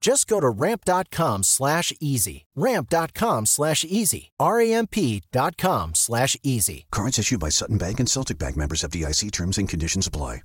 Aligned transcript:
Just 0.00 0.28
go 0.28 0.40
to 0.40 0.48
ramp.com 0.48 1.42
slash 1.42 1.92
easy. 2.00 2.46
Ramp.com 2.54 3.46
slash 3.46 3.84
easy. 3.84 4.30
R-A-M-P.com 4.38 5.94
slash 5.94 6.36
easy. 6.42 6.86
Cards 6.90 7.18
issued 7.18 7.40
by 7.40 7.48
Sutton 7.50 7.78
Bank 7.78 7.98
and 8.00 8.08
Celtic 8.08 8.38
Bank 8.38 8.56
members 8.56 8.84
of 8.84 8.90
DIC 8.90 9.30
terms 9.32 9.58
and 9.58 9.68
conditions 9.68 10.06
apply. 10.06 10.42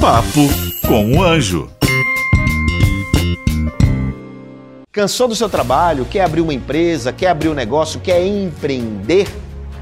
Papo 0.00 0.48
com 0.86 1.12
o 1.12 1.22
Anjo. 1.22 1.70
Cansou 4.92 5.28
do 5.28 5.36
seu 5.36 5.48
trabalho? 5.48 6.04
Quer 6.04 6.22
abrir 6.22 6.40
uma 6.40 6.54
empresa? 6.54 7.12
Quer 7.12 7.28
abrir 7.28 7.48
um 7.48 7.54
negócio? 7.54 8.00
Quer 8.00 8.26
empreender? 8.26 9.28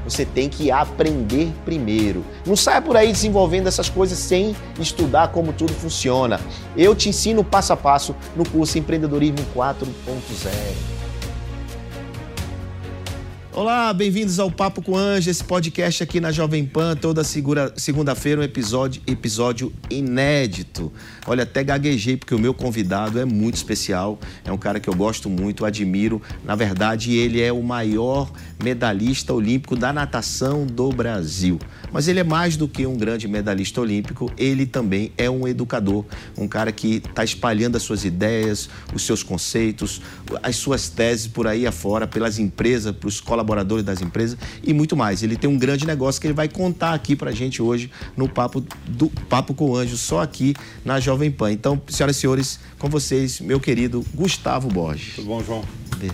Você 0.09 0.25
tem 0.25 0.49
que 0.49 0.71
aprender 0.71 1.51
primeiro. 1.63 2.25
Não 2.43 2.55
saia 2.55 2.81
por 2.81 2.97
aí 2.97 3.11
desenvolvendo 3.11 3.67
essas 3.67 3.89
coisas 3.89 4.17
sem 4.17 4.55
estudar 4.79 5.27
como 5.27 5.53
tudo 5.53 5.71
funciona. 5.71 6.39
Eu 6.75 6.95
te 6.95 7.09
ensino 7.09 7.43
passo 7.43 7.73
a 7.73 7.77
passo 7.77 8.15
no 8.35 8.43
curso 8.49 8.79
Empreendedorismo 8.79 9.45
4.0. 9.55 10.99
Olá, 13.51 13.93
bem-vindos 13.93 14.39
ao 14.39 14.49
Papo 14.49 14.81
com 14.81 14.95
Anjo, 14.95 15.29
esse 15.29 15.43
podcast 15.43 16.01
aqui 16.01 16.21
na 16.21 16.31
Jovem 16.31 16.65
Pan, 16.65 16.95
toda 16.95 17.23
segunda-feira 17.23 18.41
um 18.41 18.43
episódio, 18.43 19.01
episódio 19.05 19.73
inédito. 19.89 20.91
Olha, 21.29 21.43
até 21.43 21.63
gaguejei 21.63 22.17
porque 22.17 22.33
o 22.33 22.39
meu 22.39 22.55
convidado 22.55 23.19
é 23.19 23.23
muito 23.23 23.53
especial, 23.53 24.17
é 24.43 24.51
um 24.51 24.57
cara 24.57 24.79
que 24.79 24.89
eu 24.89 24.95
gosto 24.95 25.29
muito, 25.29 25.63
admiro. 25.63 26.19
Na 26.43 26.55
verdade, 26.55 27.15
ele 27.15 27.39
é 27.39 27.53
o 27.53 27.61
maior 27.61 28.31
medalhista 28.63 29.31
olímpico 29.31 29.75
da 29.75 29.93
natação 29.93 30.65
do 30.65 30.89
Brasil. 30.89 31.59
Mas 31.91 32.07
ele 32.07 32.19
é 32.19 32.23
mais 32.23 32.57
do 32.57 32.67
que 32.67 32.83
um 32.87 32.97
grande 32.97 33.27
medalhista 33.27 33.79
olímpico, 33.79 34.31
ele 34.37 34.65
também 34.65 35.11
é 35.19 35.29
um 35.29 35.47
educador, 35.47 36.03
um 36.35 36.47
cara 36.47 36.71
que 36.71 36.95
está 36.95 37.23
espalhando 37.23 37.75
as 37.75 37.83
suas 37.83 38.03
ideias, 38.05 38.67
os 38.91 39.03
seus 39.03 39.21
conceitos, 39.21 40.01
as 40.41 40.55
suas 40.55 40.89
teses 40.89 41.27
por 41.27 41.45
aí 41.45 41.67
afora, 41.67 42.07
pelas 42.07 42.39
empresas, 42.39 42.95
para 42.95 43.07
os 43.07 43.21
colaboradores 43.21 43.85
das 43.85 44.01
empresas 44.01 44.35
e 44.63 44.73
muito 44.73 44.97
mais. 44.97 45.21
Ele 45.21 45.37
tem 45.37 45.47
um 45.47 45.59
grande 45.59 45.85
negócio 45.85 46.19
que 46.19 46.25
ele 46.25 46.33
vai 46.33 46.47
contar 46.47 46.95
aqui 46.95 47.15
pra 47.15 47.31
gente 47.31 47.61
hoje 47.61 47.91
no 48.17 48.27
Papo, 48.27 48.63
do, 48.87 49.09
Papo 49.29 49.53
com 49.53 49.69
o 49.69 49.75
Anjo, 49.75 49.95
só 49.95 50.21
aqui 50.21 50.55
na 50.83 50.99
Jovem 50.99 51.18
Pan. 51.31 51.51
Então, 51.51 51.81
senhoras 51.87 52.15
e 52.15 52.19
senhores, 52.19 52.59
com 52.77 52.87
vocês, 52.87 53.41
meu 53.41 53.59
querido 53.59 54.05
Gustavo 54.13 54.69
Borges. 54.69 55.15
Tudo 55.15 55.27
bom, 55.27 55.43
João? 55.43 55.63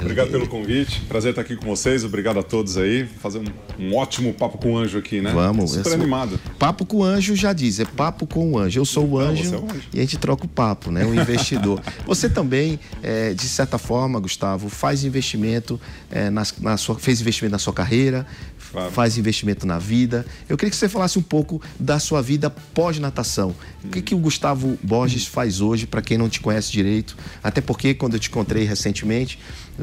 Obrigado 0.02 0.32
pelo 0.32 0.48
convite. 0.48 1.02
Prazer 1.02 1.30
estar 1.30 1.42
aqui 1.42 1.55
com 1.55 1.67
vocês. 1.67 2.04
Obrigado 2.04 2.39
a 2.39 2.43
todos 2.43 2.76
aí. 2.77 3.05
Fazer 3.05 3.39
um, 3.39 3.45
um 3.80 3.95
ótimo 3.95 4.33
papo 4.33 4.58
com 4.58 4.73
o 4.73 4.77
anjo 4.77 4.98
aqui, 4.98 5.21
né? 5.21 5.32
Vamos. 5.32 5.71
Super 5.71 5.94
animado. 5.94 6.39
Papo 6.58 6.86
com 6.86 6.98
o 6.98 7.04
anjo 7.04 7.36
já 7.36 7.54
diz, 7.54 7.80
é 7.80 7.86
papo 7.86 8.26
com 8.26 8.54
o 8.54 8.58
anjo. 8.58 8.80
Eu 8.80 8.86
sou 8.86 9.08
o 9.08 9.20
anjo, 9.20 9.52
Não, 9.52 9.60
é 9.60 9.61
o 9.61 9.65
anjo. 9.65 9.83
e 9.94 9.99
a 9.99 10.02
gente 10.02 10.17
troca 10.17 10.45
o 10.45 10.48
papo, 10.48 10.89
né? 10.89 11.05
O 11.05 11.14
investidor. 11.14 11.82
você 12.05 12.27
também, 12.27 12.80
é, 13.04 13.33
de 13.33 13.48
certa 13.48 13.77
forma, 13.77 14.20
Gustavo, 14.20 14.70
faz 14.70 15.04
investimento, 15.04 15.80
é, 16.10 16.30
na, 16.32 16.44
na 16.61 16.77
sua, 16.77 16.95
fez 16.95 17.21
investimento 17.21 17.52
na 17.52 17.60
sua 17.60 17.73
carreira, 17.73 18.26
claro. 18.75 18.91
faz 18.91 19.17
investimento 19.17 19.65
na 19.65 19.80
vida. 19.80 20.25
Eu 20.47 20.58
queria 20.58 20.69
que 20.69 20.75
você 20.75 20.89
falasse 20.89 21.17
um 21.17 21.21
pouco 21.21 21.61
da 21.80 21.97
sua 21.97 22.21
vida 22.21 22.49
pós-natação. 22.49 23.49
Hum. 23.49 23.87
O 23.87 23.87
que, 23.89 24.02
que 24.02 24.15
o 24.15 24.17
Gustavo 24.17 24.77
Borges 24.83 25.25
faz 25.25 25.61
hoje, 25.61 25.87
para 25.87 26.02
quem 26.02 26.17
não 26.17 26.30
te 26.30 26.39
conhece 26.39 26.71
direito? 26.71 27.17
Até 27.43 27.61
porque, 27.61 27.93
quando 27.93 28.15
eu 28.15 28.19
te 28.19 28.30
encontrei 28.30 28.64
recentemente, 28.65 29.39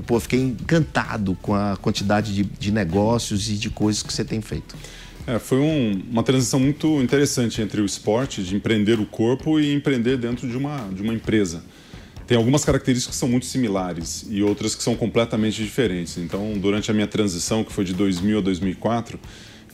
pô, 0.07 0.21
fiquei 0.21 0.41
encantado 0.41 1.37
com 1.41 1.55
a 1.55 1.77
quantidade 1.77 2.35
de, 2.35 2.45
de 2.45 2.71
negócios 2.71 3.49
e 3.49 3.55
de 3.55 3.71
coisas 3.71 4.03
que 4.03 4.13
você 4.13 4.25
tem 4.25 4.41
feito. 4.41 4.77
É, 5.27 5.39
foi 5.39 5.59
um, 5.59 6.03
uma 6.11 6.23
transição 6.23 6.59
muito 6.59 7.01
interessante 7.01 7.63
entre 7.63 7.81
o 7.81 7.87
esporte, 7.87 8.43
de 8.43 8.57
empreender 8.57 8.99
o 8.99 9.07
corpo 9.07 9.59
e 9.61 9.73
empreender 9.73 10.17
dentro 10.17 10.49
de 10.49 10.57
uma, 10.57 10.89
de 10.93 11.01
uma 11.01 11.15
empresa. 11.15 11.63
Tem 12.33 12.39
algumas 12.39 12.65
características 12.65 13.15
que 13.15 13.21
são 13.21 13.29
muito 13.29 13.45
similares 13.45 14.25
e 14.31 14.43
outras 14.43 14.75
que 14.75 14.83
são 14.83 14.97
completamente 14.97 15.63
diferentes. 15.63 16.17
Então, 16.17 16.55
durante 16.57 16.91
a 16.91 16.95
minha 16.95 17.07
transição, 17.07 17.63
que 17.63 17.71
foi 17.71 17.85
de 17.85 17.93
2000 17.93 18.39
a 18.39 18.41
2004, 18.41 19.21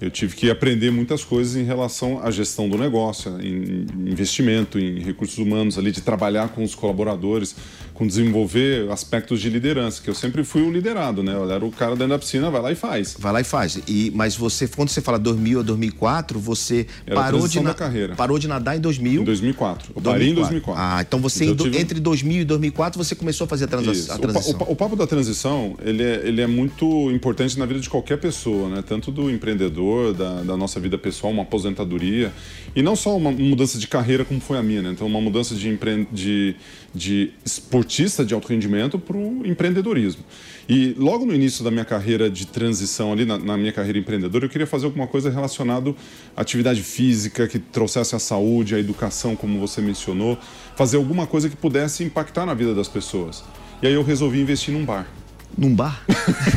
eu 0.01 0.11
tive 0.11 0.37
que 0.37 0.51
aprender 0.51 0.91
muitas 0.91 1.25
coisas 1.25 1.57
em 1.57 1.65
relação 1.65 2.21
à 2.23 2.31
gestão 2.31 2.69
do 2.69 2.79
negócio, 2.79 3.41
em 3.41 3.87
investimento, 4.07 4.79
em 4.79 5.01
recursos 5.01 5.39
humanos, 5.39 5.77
ali 5.77 5.91
de 5.91 6.01
trabalhar 6.01 6.51
com 6.51 6.63
os 6.63 6.75
colaboradores, 6.75 7.57
com 7.95 8.07
desenvolver 8.07 8.89
aspectos 8.93 9.41
de 9.41 9.51
liderança, 9.51 10.01
que 10.01 10.09
eu 10.09 10.15
sempre 10.15 10.45
fui 10.45 10.63
o 10.63 10.71
liderado, 10.71 11.21
né? 11.21 11.35
Eu 11.35 11.51
era 11.51 11.65
o 11.65 11.71
cara 11.73 11.97
dentro 11.97 12.11
da 12.11 12.19
piscina, 12.19 12.49
vai 12.49 12.63
lá 12.63 12.71
e 12.71 12.77
faz. 12.77 13.17
Vai 13.19 13.33
lá 13.33 13.41
e 13.41 13.45
faz. 13.45 13.81
E 13.89 14.13
mas 14.15 14.37
você, 14.37 14.69
quando 14.69 14.89
você 14.89 15.01
fala 15.01 15.19
2000 15.19 15.59
a 15.59 15.63
2004, 15.65 16.39
você 16.39 16.87
era 17.05 17.21
parou 17.21 17.49
de 17.49 17.61
na... 17.61 17.75
carreira. 17.75 18.15
parou 18.15 18.39
de 18.39 18.47
nadar 18.47 18.77
em 18.77 18.81
2000? 18.81 19.23
Em 19.23 19.25
2004. 19.25 19.95
Eu 19.97 20.01
2004. 20.01 20.13
parei 20.13 20.31
em 20.31 20.35
2004. 20.35 20.81
Ah, 20.81 21.03
então 21.03 21.19
você 21.19 21.47
então, 21.47 21.67
tive... 21.67 21.79
entre 21.79 21.99
2000 21.99 22.43
e 22.43 22.45
2004 22.45 23.03
você 23.03 23.17
começou 23.17 23.47
a 23.47 23.49
fazer 23.49 23.65
a, 23.65 23.69
transa... 23.69 24.15
a 24.15 24.19
transição. 24.19 24.61
O, 24.61 24.65
o, 24.65 24.73
o, 24.73 24.77
papo 24.77 24.95
da 24.95 25.07
transição, 25.07 25.77
ele 25.83 26.05
é, 26.05 26.23
ele 26.25 26.41
é 26.41 26.47
muito 26.47 27.11
importante 27.11 27.59
na 27.59 27.67
vida 27.67 27.81
de 27.81 27.91
qualquer 27.91 28.19
pessoa, 28.19 28.69
né? 28.69 28.85
Tanto 28.87 29.11
do 29.11 29.29
empreendedor, 29.29 29.88
da, 30.17 30.43
da 30.43 30.57
nossa 30.57 30.79
vida 30.81 30.97
pessoal, 30.97 31.33
uma 31.33 31.43
aposentadoria 31.43 32.33
e 32.75 32.83
não 32.83 32.95
só 32.95 33.17
uma 33.17 33.31
mudança 33.31 33.79
de 33.79 33.87
carreira 33.87 34.25
como 34.25 34.41
foi 34.41 34.59
a 34.59 34.63
minha, 34.63 34.83
né? 34.83 34.91
Então 34.91 35.07
uma 35.07 35.21
mudança 35.21 35.55
de, 35.55 35.69
empre... 35.69 36.07
de, 36.13 36.55
de 36.95 37.31
esportista 37.45 38.25
de 38.25 38.35
alto 38.35 38.49
rendimento 38.49 38.99
para 38.99 39.17
o 39.17 39.47
empreendedorismo. 39.47 40.23
E 40.69 40.95
logo 40.99 41.25
no 41.25 41.35
início 41.35 41.65
da 41.65 41.71
minha 41.71 41.85
carreira 41.85 42.29
de 42.29 42.47
transição 42.47 43.13
ali, 43.13 43.25
na, 43.25 43.39
na, 43.39 43.57
minha 43.57 43.73
carreira 43.73 43.99
empreendedora, 43.99 44.45
eu 44.45 44.51
queria 44.51 44.67
fazer 44.67 44.85
alguma 44.85 45.07
coisa 45.07 45.31
relacionada 45.31 45.95
à 46.37 46.43
atividade 46.43 46.83
física, 46.83 47.49
que 47.49 47.59
trouxesse 47.59 48.15
a 48.15 48.19
saúde, 48.19 48.75
a 48.75 48.79
educação, 48.79 49.35
como 49.35 49.59
você 49.59 49.81
mencionou, 49.81 50.37
fazer 50.77 50.99
alguma 50.99 51.27
coisa 51.27 51.49
que 51.49 51.57
pudesse 51.57 52.05
impactar 52.05 52.45
na 52.45 52.53
vida 52.53 52.75
das 52.75 52.89
pessoas. 52.89 53.43
E 53.83 53.87
aí 53.87 53.95
eu 53.95 54.03
resolvi 54.03 54.41
investir 54.41 54.75
num 54.75 54.85
bar. 54.85 55.09
Num 55.57 55.75
bar? 55.75 56.05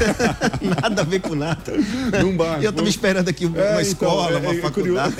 nada 0.81 1.01
a 1.01 1.05
ver 1.05 1.21
com 1.21 1.33
nada. 1.33 1.73
Num 2.21 2.35
bar. 2.35 2.61
Eu 2.61 2.69
estava 2.69 2.87
esperando 2.87 3.29
aqui 3.29 3.45
uma 3.45 3.59
é, 3.59 3.81
escola, 3.81 4.37
então, 4.37 4.43
é, 4.43 4.47
uma 4.47 4.55
é, 4.55 4.61
faculdade. 4.61 5.15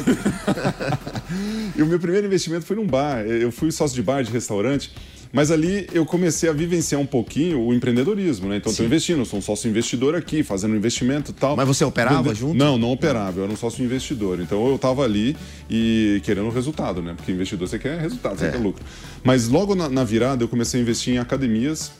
e 1.75 1.81
o 1.81 1.85
meu 1.85 1.99
primeiro 1.99 2.27
investimento 2.27 2.65
foi 2.65 2.75
num 2.75 2.85
bar. 2.85 3.25
Eu 3.25 3.51
fui 3.51 3.71
sócio 3.71 3.95
de 3.95 4.03
bar, 4.03 4.23
de 4.23 4.31
restaurante. 4.31 4.91
Mas 5.33 5.49
ali 5.49 5.87
eu 5.93 6.05
comecei 6.05 6.49
a 6.49 6.53
vivenciar 6.53 6.99
um 6.99 7.05
pouquinho 7.05 7.61
o 7.61 7.73
empreendedorismo, 7.73 8.49
né? 8.49 8.57
Então 8.57 8.69
estou 8.69 8.85
investindo, 8.85 9.25
sou 9.25 9.39
um 9.39 9.41
sócio 9.41 9.69
investidor 9.69 10.13
aqui, 10.13 10.43
fazendo 10.43 10.75
investimento 10.75 11.31
e 11.31 11.33
tal. 11.33 11.55
Mas 11.55 11.67
você 11.67 11.85
operava 11.85 12.35
junto? 12.35 12.57
Não, 12.57 12.77
não 12.77 12.91
operava, 12.91 13.39
eu 13.39 13.43
era 13.45 13.53
um 13.53 13.55
sócio 13.55 13.83
investidor. 13.83 14.41
Então 14.41 14.67
eu 14.67 14.75
estava 14.75 15.03
ali 15.03 15.37
e 15.69 16.21
querendo 16.23 16.49
resultado, 16.49 17.01
né? 17.01 17.13
Porque 17.15 17.31
investidor 17.31 17.67
você 17.67 17.79
quer 17.79 17.99
resultado, 17.99 18.37
você 18.37 18.47
é. 18.47 18.51
quer 18.51 18.57
lucro. 18.57 18.83
Mas 19.23 19.47
logo 19.47 19.73
na, 19.73 19.87
na 19.87 20.03
virada 20.03 20.43
eu 20.43 20.49
comecei 20.49 20.79
a 20.79 20.83
investir 20.83 21.13
em 21.13 21.17
academias 21.17 21.91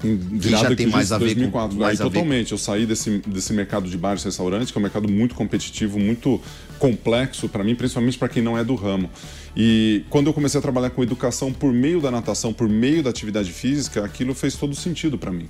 virada 0.00 0.70
já 0.70 0.76
tem 0.76 0.86
mais 0.86 1.12
a 1.12 1.18
ver 1.18 1.34
2004. 1.34 1.76
Com, 1.76 1.82
mais 1.82 2.00
Aí, 2.00 2.06
totalmente. 2.06 2.52
Eu 2.52 2.58
saí 2.58 2.86
desse, 2.86 3.18
desse 3.26 3.52
mercado 3.52 3.88
de 3.88 3.96
bares 3.96 4.22
e 4.22 4.26
restaurantes, 4.26 4.70
que 4.70 4.78
é 4.78 4.80
um 4.80 4.82
mercado 4.82 5.08
muito 5.08 5.34
competitivo, 5.34 5.98
muito 5.98 6.40
complexo 6.78 7.48
para 7.48 7.64
mim, 7.64 7.74
principalmente 7.74 8.16
para 8.16 8.28
quem 8.28 8.42
não 8.42 8.56
é 8.56 8.64
do 8.64 8.74
ramo. 8.74 9.10
E 9.56 10.04
quando 10.08 10.28
eu 10.28 10.32
comecei 10.32 10.58
a 10.58 10.62
trabalhar 10.62 10.90
com 10.90 11.02
educação 11.02 11.52
por 11.52 11.72
meio 11.72 12.00
da 12.00 12.10
natação, 12.10 12.52
por 12.52 12.68
meio 12.68 13.02
da 13.02 13.10
atividade 13.10 13.52
física, 13.52 14.04
aquilo 14.04 14.34
fez 14.34 14.54
todo 14.54 14.74
sentido 14.74 15.18
para 15.18 15.32
mim. 15.32 15.48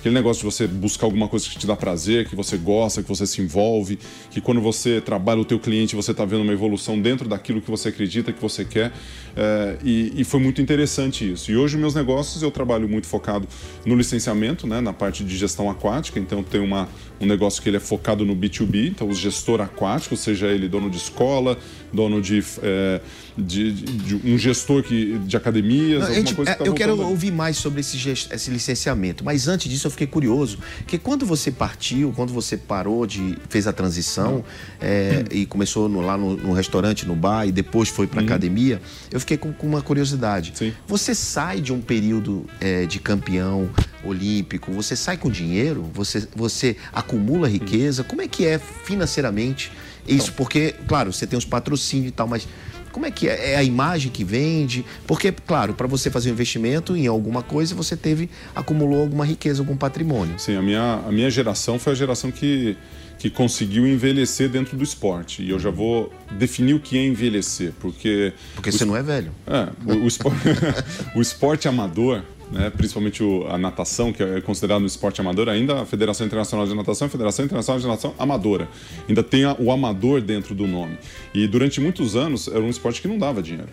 Aquele 0.00 0.14
negócio 0.14 0.40
de 0.40 0.46
você 0.56 0.66
buscar 0.66 1.04
alguma 1.04 1.28
coisa 1.28 1.46
que 1.46 1.58
te 1.58 1.66
dá 1.66 1.76
prazer, 1.76 2.26
que 2.26 2.34
você 2.34 2.56
gosta, 2.56 3.02
que 3.02 3.08
você 3.08 3.26
se 3.26 3.42
envolve, 3.42 3.98
que 4.30 4.40
quando 4.40 4.58
você 4.58 4.98
trabalha 4.98 5.42
o 5.42 5.44
teu 5.44 5.60
cliente, 5.60 5.94
você 5.94 6.12
está 6.12 6.24
vendo 6.24 6.40
uma 6.40 6.54
evolução 6.54 6.98
dentro 6.98 7.28
daquilo 7.28 7.60
que 7.60 7.70
você 7.70 7.90
acredita, 7.90 8.32
que 8.32 8.40
você 8.40 8.64
quer. 8.64 8.92
É, 9.36 9.76
e, 9.84 10.14
e, 10.16 10.24
foi 10.24 10.40
muito 10.40 10.62
interessante 10.62 11.30
isso. 11.30 11.52
E 11.52 11.56
hoje, 11.56 11.76
meus 11.76 11.94
negócios, 11.94 12.42
eu 12.42 12.50
trabalho 12.50 12.88
muito 12.88 13.06
focado 13.06 13.46
no 13.84 13.94
licenciamento, 13.94 14.66
né, 14.66 14.80
na 14.80 14.94
parte 14.94 15.22
de 15.22 15.36
gestão 15.36 15.68
aquática. 15.68 16.18
Então, 16.18 16.42
tem 16.42 16.62
uma, 16.62 16.88
um 17.20 17.26
negócio 17.26 17.62
que 17.62 17.68
ele 17.68 17.76
é 17.76 17.80
focado 17.80 18.24
no 18.24 18.34
B2B, 18.34 18.88
então 18.88 19.06
o 19.06 19.12
gestor 19.12 19.60
aquático, 19.60 20.16
seja 20.16 20.46
ele 20.46 20.66
dono 20.66 20.88
de 20.88 20.96
escola, 20.96 21.58
dono 21.92 22.22
de, 22.22 22.42
é, 22.62 23.00
de, 23.36 23.72
de, 23.72 24.18
de 24.18 24.32
um 24.32 24.38
gestor 24.38 24.82
que, 24.82 25.18
de 25.26 25.36
academias, 25.36 26.08
Não, 26.08 26.14
gente, 26.14 26.34
coisa 26.34 26.52
que 26.52 26.58
tá 26.58 26.64
Eu 26.64 26.72
quero 26.72 26.98
ouvir 26.98 27.30
mais 27.30 27.58
sobre 27.58 27.80
esse, 27.80 27.96
esse 28.08 28.50
licenciamento, 28.50 29.22
mas 29.22 29.46
antes 29.46 29.70
disso 29.70 29.89
eu 29.90 29.92
fiquei 29.92 30.06
curioso, 30.06 30.58
que 30.86 30.96
quando 30.96 31.26
você 31.26 31.50
partiu, 31.50 32.12
quando 32.14 32.32
você 32.32 32.56
parou 32.56 33.06
de 33.06 33.36
fez 33.48 33.66
a 33.66 33.72
transição 33.72 34.44
é, 34.80 35.24
e 35.30 35.44
começou 35.44 35.88
no, 35.88 36.00
lá 36.00 36.16
no, 36.16 36.36
no, 36.36 36.52
restaurante, 36.52 37.06
no 37.06 37.14
bar 37.14 37.46
e 37.46 37.52
depois 37.52 37.88
foi 37.88 38.06
para 38.06 38.20
uhum. 38.20 38.26
academia, 38.26 38.80
eu 39.10 39.20
fiquei 39.20 39.36
com, 39.36 39.52
com 39.52 39.66
uma 39.66 39.82
curiosidade. 39.82 40.52
Sim. 40.54 40.72
Você 40.86 41.14
sai 41.14 41.60
de 41.60 41.72
um 41.72 41.80
período 41.80 42.46
é, 42.60 42.86
de 42.86 42.98
campeão 42.98 43.68
olímpico, 44.04 44.72
você 44.72 44.96
sai 44.96 45.16
com 45.16 45.28
dinheiro, 45.28 45.88
você, 45.92 46.26
você 46.34 46.76
acumula 46.92 47.48
riqueza, 47.48 48.02
como 48.02 48.22
é 48.22 48.28
que 48.28 48.46
é 48.46 48.58
financeiramente 48.58 49.70
isso? 50.06 50.24
Então. 50.24 50.34
Porque, 50.36 50.74
claro, 50.86 51.12
você 51.12 51.26
tem 51.26 51.38
os 51.38 51.44
patrocínios 51.44 52.08
e 52.08 52.12
tal, 52.12 52.26
mas 52.26 52.46
como 52.92 53.06
é 53.06 53.10
que 53.10 53.28
é? 53.28 53.52
É 53.52 53.56
a 53.56 53.62
imagem 53.62 54.10
que 54.10 54.24
vende? 54.24 54.84
Porque, 55.06 55.32
claro, 55.32 55.74
para 55.74 55.86
você 55.86 56.10
fazer 56.10 56.30
um 56.30 56.32
investimento 56.32 56.96
em 56.96 57.06
alguma 57.06 57.42
coisa, 57.42 57.74
você 57.74 57.96
teve, 57.96 58.30
acumulou 58.54 59.00
alguma 59.00 59.24
riqueza, 59.24 59.60
algum 59.60 59.76
patrimônio. 59.76 60.38
Sim, 60.38 60.56
a 60.56 60.62
minha, 60.62 61.02
a 61.06 61.12
minha 61.12 61.30
geração 61.30 61.78
foi 61.78 61.92
a 61.92 61.96
geração 61.96 62.30
que, 62.30 62.76
que 63.18 63.30
conseguiu 63.30 63.86
envelhecer 63.86 64.48
dentro 64.48 64.76
do 64.76 64.84
esporte. 64.84 65.42
E 65.42 65.50
eu 65.50 65.58
já 65.58 65.70
vou 65.70 66.12
definir 66.32 66.74
o 66.74 66.80
que 66.80 66.98
é 66.98 67.06
envelhecer, 67.06 67.72
porque... 67.80 68.32
Porque 68.54 68.72
você 68.72 68.84
não 68.84 68.96
é 68.96 69.02
velho. 69.02 69.32
É, 69.46 69.68
o, 69.92 70.04
o, 70.04 70.06
esporte, 70.06 70.38
o 71.14 71.20
esporte 71.20 71.68
amador, 71.68 72.22
né, 72.50 72.70
principalmente 72.70 73.22
o, 73.22 73.46
a 73.48 73.56
natação, 73.56 74.12
que 74.12 74.22
é 74.22 74.40
considerado 74.40 74.82
um 74.82 74.86
esporte 74.86 75.20
amador, 75.20 75.48
ainda 75.48 75.80
a 75.80 75.86
Federação 75.86 76.26
Internacional 76.26 76.66
de 76.66 76.74
Natação 76.74 77.06
é 77.06 77.08
a 77.08 77.10
Federação 77.10 77.44
Internacional 77.44 77.80
de 77.80 77.86
Natação 77.86 78.14
Amadora. 78.18 78.68
Ainda 79.08 79.22
tem 79.22 79.44
a, 79.44 79.56
o 79.58 79.70
amador 79.70 80.20
dentro 80.20 80.54
do 80.54 80.66
nome. 80.66 80.98
E 81.32 81.46
durante 81.46 81.80
muitos 81.80 82.16
anos 82.16 82.48
era 82.48 82.60
um 82.60 82.68
esporte 82.68 83.00
que 83.00 83.08
não 83.08 83.18
dava 83.18 83.42
dinheiro. 83.42 83.68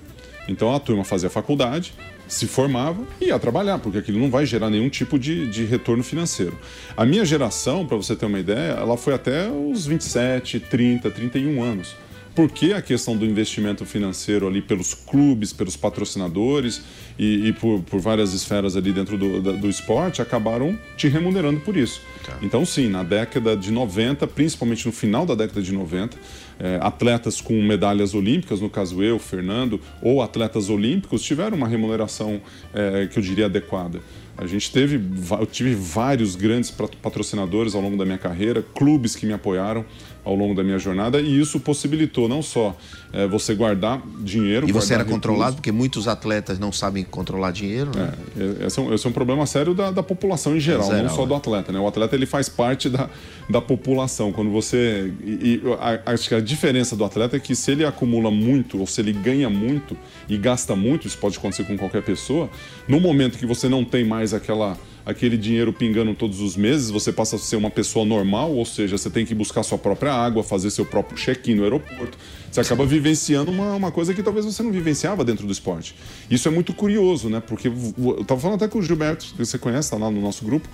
Então 0.48 0.74
a 0.74 0.80
turma 0.80 1.04
fazia 1.04 1.30
faculdade, 1.30 1.94
se 2.28 2.46
formava 2.46 3.04
e 3.20 3.26
ia 3.26 3.40
trabalhar, 3.40 3.80
porque 3.80 3.98
aquilo 3.98 4.20
não 4.20 4.30
vai 4.30 4.46
gerar 4.46 4.70
nenhum 4.70 4.90
tipo 4.90 5.18
de, 5.18 5.48
de 5.48 5.66
retorno 5.66 6.04
financeiro. 6.04 6.58
A 6.96 7.06
minha 7.06 7.26
geração, 7.26 7.86
para 7.86 7.98
você 7.98 8.16
ter 8.16 8.26
uma 8.26 8.40
ideia, 8.40 8.74
ela 8.74 8.98
foi 8.98 9.14
até 9.14 9.50
os 9.50 9.86
27, 9.86 10.60
30, 10.60 11.10
31 11.10 11.64
anos 11.64 11.96
porque 12.38 12.72
a 12.72 12.84
questão 12.84 13.18
do 13.18 13.26
investimento 13.26 13.84
financeiro 13.84 14.48
ali 14.48 14.62
pelos 14.62 14.94
clubes, 14.94 15.52
pelos 15.52 15.76
patrocinadores 15.76 16.84
e, 17.18 17.48
e 17.48 17.54
por, 17.54 17.82
por, 17.82 18.00
várias 18.00 18.32
esferas 18.32 18.78
ali 18.78 18.94
dentro 18.94 19.18
do, 19.18 19.42
do, 19.42 19.68
esporte 19.68 20.22
acabaram 20.22 20.78
te 20.96 21.08
remunerando 21.08 21.60
por 21.62 21.76
isso. 21.76 22.00
Tá. 22.24 22.38
Então, 22.44 22.64
sim, 22.64 22.90
na 22.90 23.02
década 23.02 23.58
de 23.58 23.72
90, 23.72 24.28
principalmente 24.28 24.86
no 24.86 24.92
final 24.92 25.26
da 25.26 25.34
década 25.34 25.64
de 25.64 25.72
90, 25.72 26.16
é, 26.60 26.78
atletas 26.80 27.42
com 27.42 27.60
medalhas 27.60 28.14
olímpicas, 28.14 28.62
no 28.62 28.70
caso 28.70 29.02
eu, 29.02 29.18
Fernando, 29.18 29.82
ou 30.00 30.22
atletas 30.22 30.70
olímpicos, 30.70 31.24
tiveram 31.24 31.58
uma 31.58 31.68
remuneração 31.68 32.40
é, 32.72 33.08
que 33.08 33.18
eu 33.18 33.24
diria 33.24 33.46
adequada. 33.46 34.00
A 34.38 34.46
gente 34.46 34.72
teve, 34.72 35.02
eu 35.32 35.46
tive 35.48 35.74
vários 35.74 36.36
grandes 36.36 36.70
patrocinadores 36.70 37.74
ao 37.74 37.82
longo 37.82 37.98
da 37.98 38.06
minha 38.06 38.20
carreira, 38.20 38.64
clubes 38.76 39.16
que 39.16 39.26
me 39.26 39.34
apoiaram 39.34 39.84
ao 40.28 40.36
longo 40.36 40.54
da 40.54 40.62
minha 40.62 40.78
jornada 40.78 41.22
e 41.22 41.40
isso 41.40 41.58
possibilitou 41.58 42.28
não 42.28 42.42
só 42.42 42.76
é, 43.14 43.26
você 43.26 43.56
guardar 43.56 44.02
dinheiro. 44.20 44.68
E 44.68 44.74
você 44.74 44.94
era 44.94 45.04
recursos. 45.04 45.16
controlado 45.16 45.56
porque 45.56 45.72
muitos 45.72 46.06
atletas 46.08 46.60
não 46.60 46.72
sabem 46.72 47.06
controlar 47.06 47.52
dinheiro. 47.52 47.92
Né? 47.96 48.14
É, 48.38 48.66
esse, 48.66 48.78
é 48.78 48.82
um, 48.82 48.94
esse 48.94 49.08
é 49.08 49.10
um 49.10 49.14
problema 49.14 49.46
sério 49.46 49.74
da, 49.74 49.90
da 49.90 50.04
população 50.04 50.56
em 50.56 50.60
geral, 50.60 50.94
é 50.94 51.02
não 51.02 51.10
só 51.10 51.26
do 51.26 51.34
atleta. 51.34 51.72
Né? 51.72 51.80
O 51.80 51.88
atleta 51.88 52.14
ele 52.14 52.26
faz 52.26 52.50
parte 52.50 52.90
da, 52.90 53.10
da 53.50 53.62
população. 53.62 54.34
Quando 54.34 54.52
você 54.52 55.14
e, 55.24 55.32
e 55.32 55.62
a, 55.80 56.12
acho 56.12 56.28
que 56.28 56.36
a 56.36 56.42
diferença 56.42 56.94
do 56.94 57.06
atleta 57.06 57.38
é 57.38 57.40
que 57.40 57.56
se 57.56 57.72
ele 57.72 57.86
acumula 57.86 58.30
muito 58.30 58.80
ou 58.80 58.86
se 58.86 59.00
ele 59.00 59.14
ganha 59.14 59.50
muito 59.50 59.98
e 60.28 60.38
gasta 60.38 60.76
muito, 60.76 61.08
isso 61.08 61.18
pode 61.18 61.38
acontecer 61.38 61.64
com 61.64 61.78
qualquer 61.78 62.04
pessoa. 62.04 62.50
No 62.86 63.00
momento 63.00 63.38
que 63.38 63.46
você 63.46 63.70
não 63.70 63.86
tem 63.86 64.04
mais 64.04 64.34
aquela 64.34 64.78
aquele 65.08 65.38
dinheiro 65.38 65.72
pingando 65.72 66.14
todos 66.14 66.42
os 66.42 66.58
meses, 66.58 66.90
você 66.90 67.14
passa 67.14 67.38
a 67.38 67.40
ser 67.40 67.56
uma 67.56 67.70
pessoa 67.70 68.06
normal, 68.06 68.54
ou 68.54 68.66
seja, 68.66 68.98
você 68.98 69.10
tem 69.10 69.26
que 69.26 69.34
buscar 69.34 69.64
sua 69.64 69.78
própria 69.78 70.12
água, 70.12 70.44
fazer 70.44 70.70
seu 70.70 70.86
próprio 70.86 71.18
check-in 71.18 71.56
no 71.56 71.64
aeroporto. 71.64 72.18
Você 72.52 72.60
acaba 72.60 72.86
vivenciando 72.86 73.50
uma, 73.50 73.74
uma 73.74 73.90
coisa 73.90 74.14
que 74.14 74.22
talvez 74.22 74.46
você 74.46 74.62
não 74.62 74.70
vivenciava 74.70 75.24
dentro 75.24 75.48
do 75.48 75.54
esporte. 75.54 75.96
Isso 76.30 76.50
é 76.50 76.52
muito 76.52 76.74
curioso, 76.74 77.30
né? 77.30 77.40
Porque 77.40 77.70
eu 77.70 78.20
estava 78.20 78.42
falando 78.42 78.58
até 78.58 78.68
com 78.68 78.80
o 78.80 78.82
Gilberto, 78.82 79.28
que 79.34 79.46
você 79.46 79.58
conhece, 79.58 79.88
está 79.88 79.98
lá 79.98 80.12
no 80.12 80.20
nosso 80.20 80.44
grupo. 80.44 80.68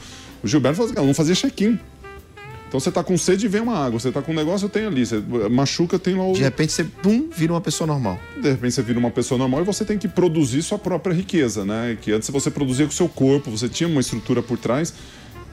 O 0.43 0.47
Gilberto 0.47 0.77
falou 0.77 0.91
assim, 0.91 1.05
não 1.05 1.13
fazia 1.13 1.35
check-in. 1.35 1.77
Então 2.73 2.79
você 2.79 2.91
tá 2.91 3.03
com 3.03 3.15
sede 3.15 3.45
e 3.45 3.47
vem 3.47 3.61
uma 3.61 3.77
água, 3.77 3.99
você 3.99 4.11
tá 4.11 4.19
com 4.19 4.31
um 4.31 4.35
negócio, 4.35 4.65
eu 4.65 4.69
tenho 4.69 4.87
ali. 4.87 5.05
Você 5.05 5.21
machuca, 5.51 5.99
tem 5.99 6.15
lá 6.15 6.25
o. 6.25 6.33
De 6.33 6.41
repente 6.41 6.73
você, 6.73 6.83
pum, 6.83 7.29
vira 7.29 7.53
uma 7.53 7.61
pessoa 7.61 7.85
normal. 7.85 8.19
De 8.35 8.49
repente 8.49 8.73
você 8.73 8.81
vira 8.81 8.97
uma 8.97 9.11
pessoa 9.11 9.37
normal 9.37 9.61
e 9.61 9.63
você 9.63 9.85
tem 9.85 9.95
que 9.95 10.07
produzir 10.07 10.63
sua 10.63 10.79
própria 10.79 11.13
riqueza, 11.13 11.63
né? 11.63 11.95
Que 12.01 12.11
antes 12.11 12.27
você 12.31 12.49
produzia 12.49 12.87
com 12.87 12.91
o 12.91 12.95
seu 12.95 13.07
corpo, 13.07 13.51
você 13.51 13.69
tinha 13.69 13.87
uma 13.87 14.01
estrutura 14.01 14.41
por 14.41 14.57
trás 14.57 14.91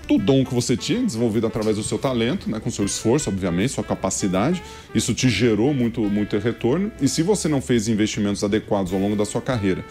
do 0.08 0.16
dom 0.16 0.46
que 0.46 0.54
você 0.54 0.78
tinha, 0.78 1.04
desenvolvido 1.04 1.46
através 1.46 1.76
do 1.76 1.82
seu 1.82 1.98
talento, 1.98 2.50
né, 2.50 2.58
com 2.58 2.70
seu 2.70 2.84
esforço, 2.84 3.28
obviamente, 3.28 3.72
sua 3.72 3.84
capacidade. 3.84 4.62
Isso 4.94 5.12
te 5.12 5.28
gerou 5.28 5.74
muito, 5.74 6.00
muito 6.00 6.38
retorno. 6.38 6.90
E 7.02 7.08
se 7.08 7.22
você 7.22 7.48
não 7.48 7.60
fez 7.60 7.86
investimentos 7.86 8.42
adequados 8.42 8.94
ao 8.94 8.98
longo 8.98 9.14
da 9.14 9.26
sua 9.26 9.42
carreira 9.42 9.84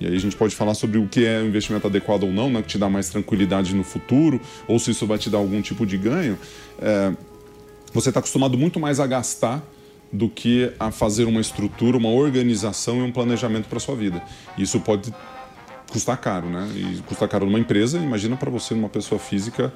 e 0.00 0.06
aí 0.06 0.14
a 0.14 0.18
gente 0.18 0.36
pode 0.36 0.54
falar 0.54 0.74
sobre 0.74 0.98
o 0.98 1.06
que 1.06 1.24
é 1.24 1.40
o 1.40 1.46
investimento 1.46 1.86
adequado 1.86 2.24
ou 2.24 2.32
não, 2.32 2.50
né, 2.50 2.62
que 2.62 2.68
te 2.68 2.78
dá 2.78 2.88
mais 2.88 3.08
tranquilidade 3.08 3.74
no 3.74 3.84
futuro, 3.84 4.40
ou 4.66 4.78
se 4.78 4.90
isso 4.90 5.06
vai 5.06 5.18
te 5.18 5.30
dar 5.30 5.38
algum 5.38 5.60
tipo 5.62 5.86
de 5.86 5.96
ganho. 5.96 6.38
É, 6.80 7.12
você 7.92 8.08
está 8.08 8.20
acostumado 8.20 8.58
muito 8.58 8.80
mais 8.80 8.98
a 8.98 9.06
gastar 9.06 9.62
do 10.12 10.28
que 10.28 10.72
a 10.78 10.90
fazer 10.90 11.24
uma 11.24 11.40
estrutura, 11.40 11.96
uma 11.96 12.10
organização 12.10 12.98
e 12.98 13.02
um 13.02 13.12
planejamento 13.12 13.66
para 13.66 13.80
sua 13.80 13.96
vida. 13.96 14.22
Isso 14.56 14.78
pode 14.80 15.12
custar 15.90 16.16
caro, 16.18 16.48
né? 16.48 16.68
E 16.74 17.02
custar 17.02 17.28
caro 17.28 17.46
numa 17.46 17.58
empresa, 17.58 17.98
imagina 17.98 18.36
para 18.36 18.50
você, 18.50 18.74
numa 18.74 18.88
pessoa 18.88 19.18
física, 19.18 19.72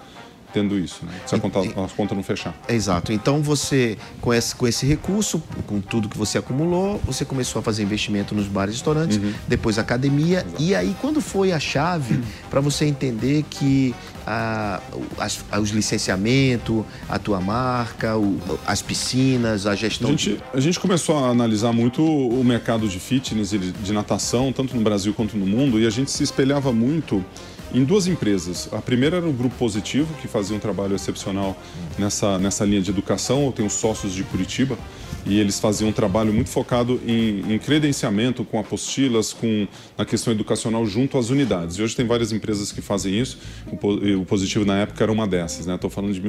tendo 0.53 0.79
isso, 0.79 1.05
né? 1.05 1.13
Se 1.27 1.35
a 1.35 1.39
conta, 1.39 1.61
a 1.61 1.89
conta 1.89 2.15
não 2.15 2.23
fechar. 2.23 2.55
Exato. 2.69 3.13
Então 3.13 3.43
você, 3.43 3.99
com 4.21 4.33
esse, 4.33 4.55
com 4.55 4.67
esse 4.67 4.87
recurso, 4.87 5.43
com 5.67 5.81
tudo 5.81 6.09
que 6.09 6.17
você 6.17 6.39
acumulou, 6.39 7.01
você 7.05 7.25
começou 7.25 7.61
a 7.61 7.63
fazer 7.63 7.83
investimento 7.83 8.35
nos 8.35 8.47
bares 8.47 8.75
e 8.75 8.79
restaurantes, 8.79 9.17
uhum. 9.19 9.33
depois 9.47 9.79
academia. 9.79 10.41
Exato. 10.41 10.63
E 10.63 10.75
aí, 10.75 10.97
quando 11.01 11.21
foi 11.21 11.53
a 11.53 11.61
chave 11.61 12.15
uhum. 12.15 12.23
para 12.51 12.61
você 12.61 12.85
entender 12.85 13.45
que 13.51 13.95
a, 14.27 14.81
as, 15.19 15.43
os 15.61 15.71
licenciamentos, 15.71 16.85
a 17.09 17.19
tua 17.19 17.41
marca, 17.41 18.17
o, 18.17 18.39
as 18.67 18.83
piscinas, 18.83 19.67
a 19.67 19.75
gestão? 19.75 20.09
A 20.09 20.11
gente, 20.11 20.39
a 20.53 20.61
gente 20.61 20.79
começou 20.79 21.19
a 21.19 21.31
analisar 21.31 21.73
muito 21.73 22.05
o 22.05 22.45
mercado 22.45 22.89
de 22.89 23.01
fitness 23.01 23.53
e 23.53 23.59
de 23.59 23.93
natação, 23.93 24.53
tanto 24.53 24.77
no 24.77 24.83
Brasil 24.83 25.15
quanto 25.15 25.37
no 25.37 25.47
mundo, 25.47 25.81
e 25.81 25.87
a 25.87 25.91
gente 25.91 26.11
se 26.11 26.23
espelhava 26.23 26.73
muito 26.73 27.25
em 27.73 27.85
duas 27.85 28.07
empresas. 28.07 28.69
A 28.73 28.81
primeira 28.81 29.19
era 29.19 29.29
o 29.29 29.33
Grupo 29.33 29.55
Positivo, 29.57 30.13
que 30.21 30.29
fazia 30.29 30.57
um 30.57 30.61
trabalho 30.61 30.95
excepcional 30.95 31.57
nessa, 31.99 32.39
nessa 32.39 32.65
linha 32.65 32.81
de 32.81 32.91
educação. 32.91 33.47
Eu 33.47 33.53
tenho 33.53 33.71
sócios 33.71 34.13
de 34.15 34.23
Curitiba 34.25 34.79
e 35.27 35.39
eles 35.39 35.61
faziam 35.61 35.91
um 35.91 35.93
trabalho 35.93 36.33
muito 36.33 36.49
focado 36.49 37.01
em, 37.07 37.53
em 37.53 37.59
credenciamento, 37.59 38.45
com 38.45 38.59
apostilas, 38.59 39.33
com 39.33 39.69
na 39.97 40.05
questão 40.05 40.33
educacional 40.33 40.87
junto 40.87 41.19
às 41.19 41.29
unidades. 41.29 41.77
E 41.77 41.83
hoje 41.83 41.95
tem 41.95 42.07
várias 42.07 42.33
empresas 42.33 42.73
que 42.73 42.81
fazem 42.81 43.19
isso. 43.19 43.39
O, 43.71 44.21
o 44.21 44.25
Positivo 44.25 44.65
na 44.65 44.79
época 44.79 45.03
era 45.03 45.13
uma 45.13 45.27
dessas, 45.27 45.67
né? 45.67 45.75
Estou 45.75 45.91
falando 45.91 46.15
de, 46.15 46.21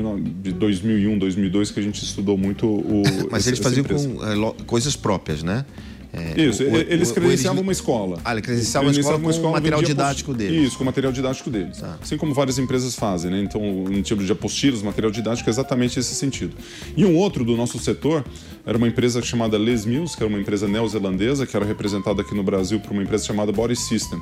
de 0.41 0.51
2001, 0.51 1.17
2002 1.17 1.72
que 1.72 1.79
a 1.79 1.84
gente 1.84 2.03
estudou 2.03 2.38
muito 2.38 2.67
o. 2.67 3.03
Mas 3.31 3.41
esse, 3.41 3.50
eles 3.50 3.60
faziam 3.60 3.86
com 3.86 4.24
é, 4.25 4.63
coisas 4.65 4.96
próprias, 4.96 5.43
né? 5.43 5.65
É, 6.11 6.41
Isso, 6.41 6.63
o, 6.63 6.75
eles 6.75 7.11
credenciavam 7.11 7.61
uma 7.61 7.71
escola. 7.71 8.19
Ah, 8.25 8.31
eles 8.31 8.43
credenciavam 8.43 8.89
uma 8.89 8.99
escola 8.99 9.19
com 9.19 9.47
o 9.47 9.51
material 9.51 9.81
didático 9.81 10.33
deles. 10.33 10.67
Isso, 10.67 10.77
com 10.77 10.83
o 10.83 10.85
material 10.85 11.13
didático 11.13 11.49
deles. 11.49 11.83
Ah. 11.83 11.97
Assim 12.01 12.17
como 12.17 12.33
várias 12.33 12.57
empresas 12.57 12.95
fazem, 12.95 13.29
né? 13.29 13.39
Então, 13.41 13.61
em 13.91 14.01
tipo 14.01 14.23
de 14.23 14.31
apostilas, 14.31 14.81
material 14.81 15.11
didático 15.11 15.49
é 15.49 15.51
exatamente 15.51 15.99
esse 15.99 16.15
sentido. 16.15 16.55
E 16.97 17.05
um 17.05 17.15
outro 17.15 17.45
do 17.45 17.55
nosso 17.55 17.77
setor 17.77 18.25
era 18.65 18.77
uma 18.77 18.87
empresa 18.87 19.21
chamada 19.21 19.57
Les 19.57 19.85
Mills, 19.85 20.17
que 20.17 20.23
era 20.23 20.29
uma 20.31 20.39
empresa 20.39 20.67
neozelandesa, 20.67 21.45
que 21.45 21.55
era 21.55 21.65
representada 21.65 22.21
aqui 22.21 22.33
no 22.35 22.43
Brasil 22.43 22.79
por 22.79 22.91
uma 22.91 23.03
empresa 23.03 23.25
chamada 23.25 23.51
Body 23.51 23.75
System. 23.75 24.21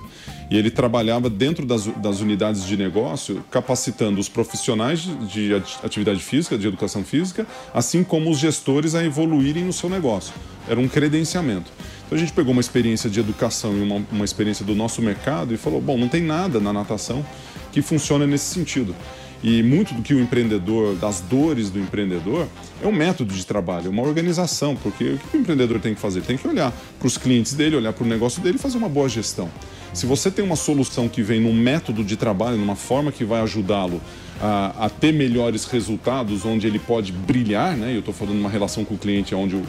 E 0.52 0.58
ele 0.58 0.70
trabalhava 0.70 1.30
dentro 1.30 1.66
das, 1.66 1.86
das 1.86 2.20
unidades 2.20 2.66
de 2.66 2.76
negócio, 2.76 3.44
capacitando 3.50 4.20
os 4.20 4.30
profissionais 4.30 5.02
de, 5.02 5.48
de 5.48 5.56
atividade 5.84 6.20
física, 6.20 6.58
de 6.58 6.68
educação 6.68 7.04
física, 7.04 7.48
assim 7.74 8.04
como 8.04 8.30
os 8.30 8.40
gestores 8.40 8.94
a 8.94 9.04
evoluírem 9.04 9.64
no 9.64 9.74
seu 9.74 9.90
negócio. 9.90 10.34
Era 10.68 10.80
um 10.80 10.88
credenciamento. 10.88 11.72
Então 12.08 12.18
a 12.18 12.20
gente 12.20 12.32
pegou 12.32 12.54
uma 12.54 12.62
experiência 12.62 13.10
de 13.10 13.20
educação 13.20 13.78
e 13.78 13.82
uma, 13.82 14.02
uma 14.12 14.26
experiência 14.26 14.66
do 14.66 14.74
nosso 14.74 15.02
mercado 15.02 15.54
e 15.54 15.58
falou: 15.58 15.82
bom, 15.82 15.98
não 15.98 16.08
tem 16.08 16.24
nada 16.24 16.60
na 16.60 16.72
natação 16.72 17.24
que 17.72 17.82
funcione 17.82 18.26
nesse 18.26 18.46
sentido. 18.46 18.96
E 19.44 19.62
muito 19.62 19.94
do 19.94 20.02
que 20.02 20.16
o 20.16 20.20
empreendedor, 20.20 20.96
das 20.96 21.22
dores 21.22 21.70
do 21.70 21.80
empreendedor, 21.80 22.48
é 22.82 22.88
um 22.88 22.92
método 22.92 23.36
de 23.36 23.46
trabalho, 23.46 23.92
uma 23.92 24.02
organização, 24.02 24.76
porque 24.76 25.04
o 25.12 25.18
que 25.18 25.38
o 25.38 25.42
empreendedor 25.42 25.80
tem 25.80 25.94
que 25.94 26.02
fazer? 26.02 26.22
Tem 26.22 26.38
que 26.38 26.48
olhar 26.48 26.74
para 26.98 27.08
os 27.08 27.18
clientes 27.18 27.54
dele, 27.54 27.76
olhar 27.76 27.94
para 27.94 28.04
o 28.04 28.08
negócio 28.08 28.42
dele 28.42 28.56
e 28.56 28.60
fazer 28.60 28.78
uma 28.78 28.90
boa 28.90 29.08
gestão. 29.08 29.48
Se 29.94 30.08
você 30.08 30.32
tem 30.32 30.44
uma 30.44 30.56
solução 30.56 31.08
que 31.08 31.22
vem 31.22 31.40
num 31.40 31.54
método 31.54 32.04
de 32.04 32.18
trabalho, 32.18 32.58
numa 32.58 32.76
forma 32.76 33.12
que 33.12 33.24
vai 33.24 33.42
ajudá-lo 33.42 34.02
a, 34.42 34.86
a, 34.86 34.90
ter 34.90 35.12
melhores 35.12 35.66
resultados, 35.66 36.46
onde 36.46 36.68
ele 36.68 36.80
pode 36.80 37.12
brilhar, 37.12 37.76
né? 37.76 37.94
Eu 37.94 38.00
estou 38.00 38.14
falando 38.14 38.40
uma 38.40 38.50
relação 38.50 38.86
com 38.86 38.96
o 38.96 38.98
cliente, 38.98 39.34
onde 39.34 39.56
o, 39.56 39.64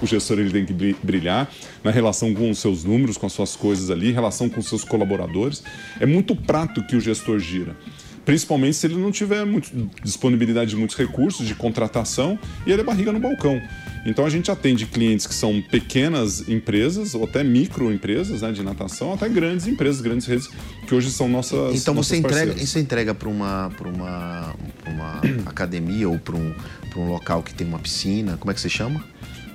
o, 0.00 0.06
gestor 0.06 0.38
ele 0.38 0.50
tem 0.50 0.64
que 0.64 0.96
brilhar, 1.02 1.50
na 1.82 1.90
relação 1.90 2.34
com 2.34 2.50
os 2.50 2.58
seus 2.58 2.84
números, 2.84 3.16
com 3.16 3.26
as 3.26 3.32
suas 3.32 3.56
coisas 3.56 3.90
ali, 3.90 4.12
relação 4.12 4.48
com 4.48 4.60
os 4.60 4.68
seus 4.68 4.84
colaboradores. 4.84 5.62
É 5.98 6.06
muito 6.06 6.34
prato 6.36 6.82
que 6.86 6.96
o 6.96 7.00
gestor 7.00 7.38
gira 7.38 7.76
principalmente 8.24 8.76
se 8.76 8.86
ele 8.86 8.96
não 8.96 9.10
tiver 9.10 9.44
muito, 9.44 9.70
disponibilidade 10.02 10.70
de 10.70 10.76
muitos 10.76 10.96
recursos 10.96 11.46
de 11.46 11.54
contratação 11.54 12.38
e 12.66 12.72
ele 12.72 12.82
é 12.82 12.84
barriga 12.84 13.12
no 13.12 13.20
balcão. 13.20 13.60
Então 14.06 14.24
a 14.24 14.30
gente 14.30 14.50
atende 14.50 14.86
clientes 14.86 15.26
que 15.26 15.34
são 15.34 15.60
pequenas 15.70 16.48
empresas 16.48 17.14
ou 17.14 17.24
até 17.24 17.44
microempresas 17.44 18.40
né, 18.40 18.50
de 18.50 18.62
natação, 18.62 19.12
até 19.12 19.28
grandes 19.28 19.66
empresas, 19.66 20.00
grandes 20.00 20.26
redes 20.26 20.48
que 20.86 20.94
hoje 20.94 21.10
são 21.10 21.28
nossas. 21.28 21.80
Então 21.80 21.94
você 21.94 22.18
nossas 22.18 22.40
entrega, 22.40 22.66
você 22.66 22.80
entrega 22.80 23.14
para 23.14 23.28
uma, 23.28 23.70
uma, 23.84 24.54
uma 24.86 25.20
academia 25.46 26.08
ou 26.08 26.18
para 26.18 26.36
um, 26.36 26.54
um 26.96 27.08
local 27.08 27.42
que 27.42 27.52
tem 27.52 27.66
uma 27.66 27.78
piscina, 27.78 28.36
como 28.38 28.50
é 28.50 28.54
que 28.54 28.60
você 28.60 28.70
chama? 28.70 29.04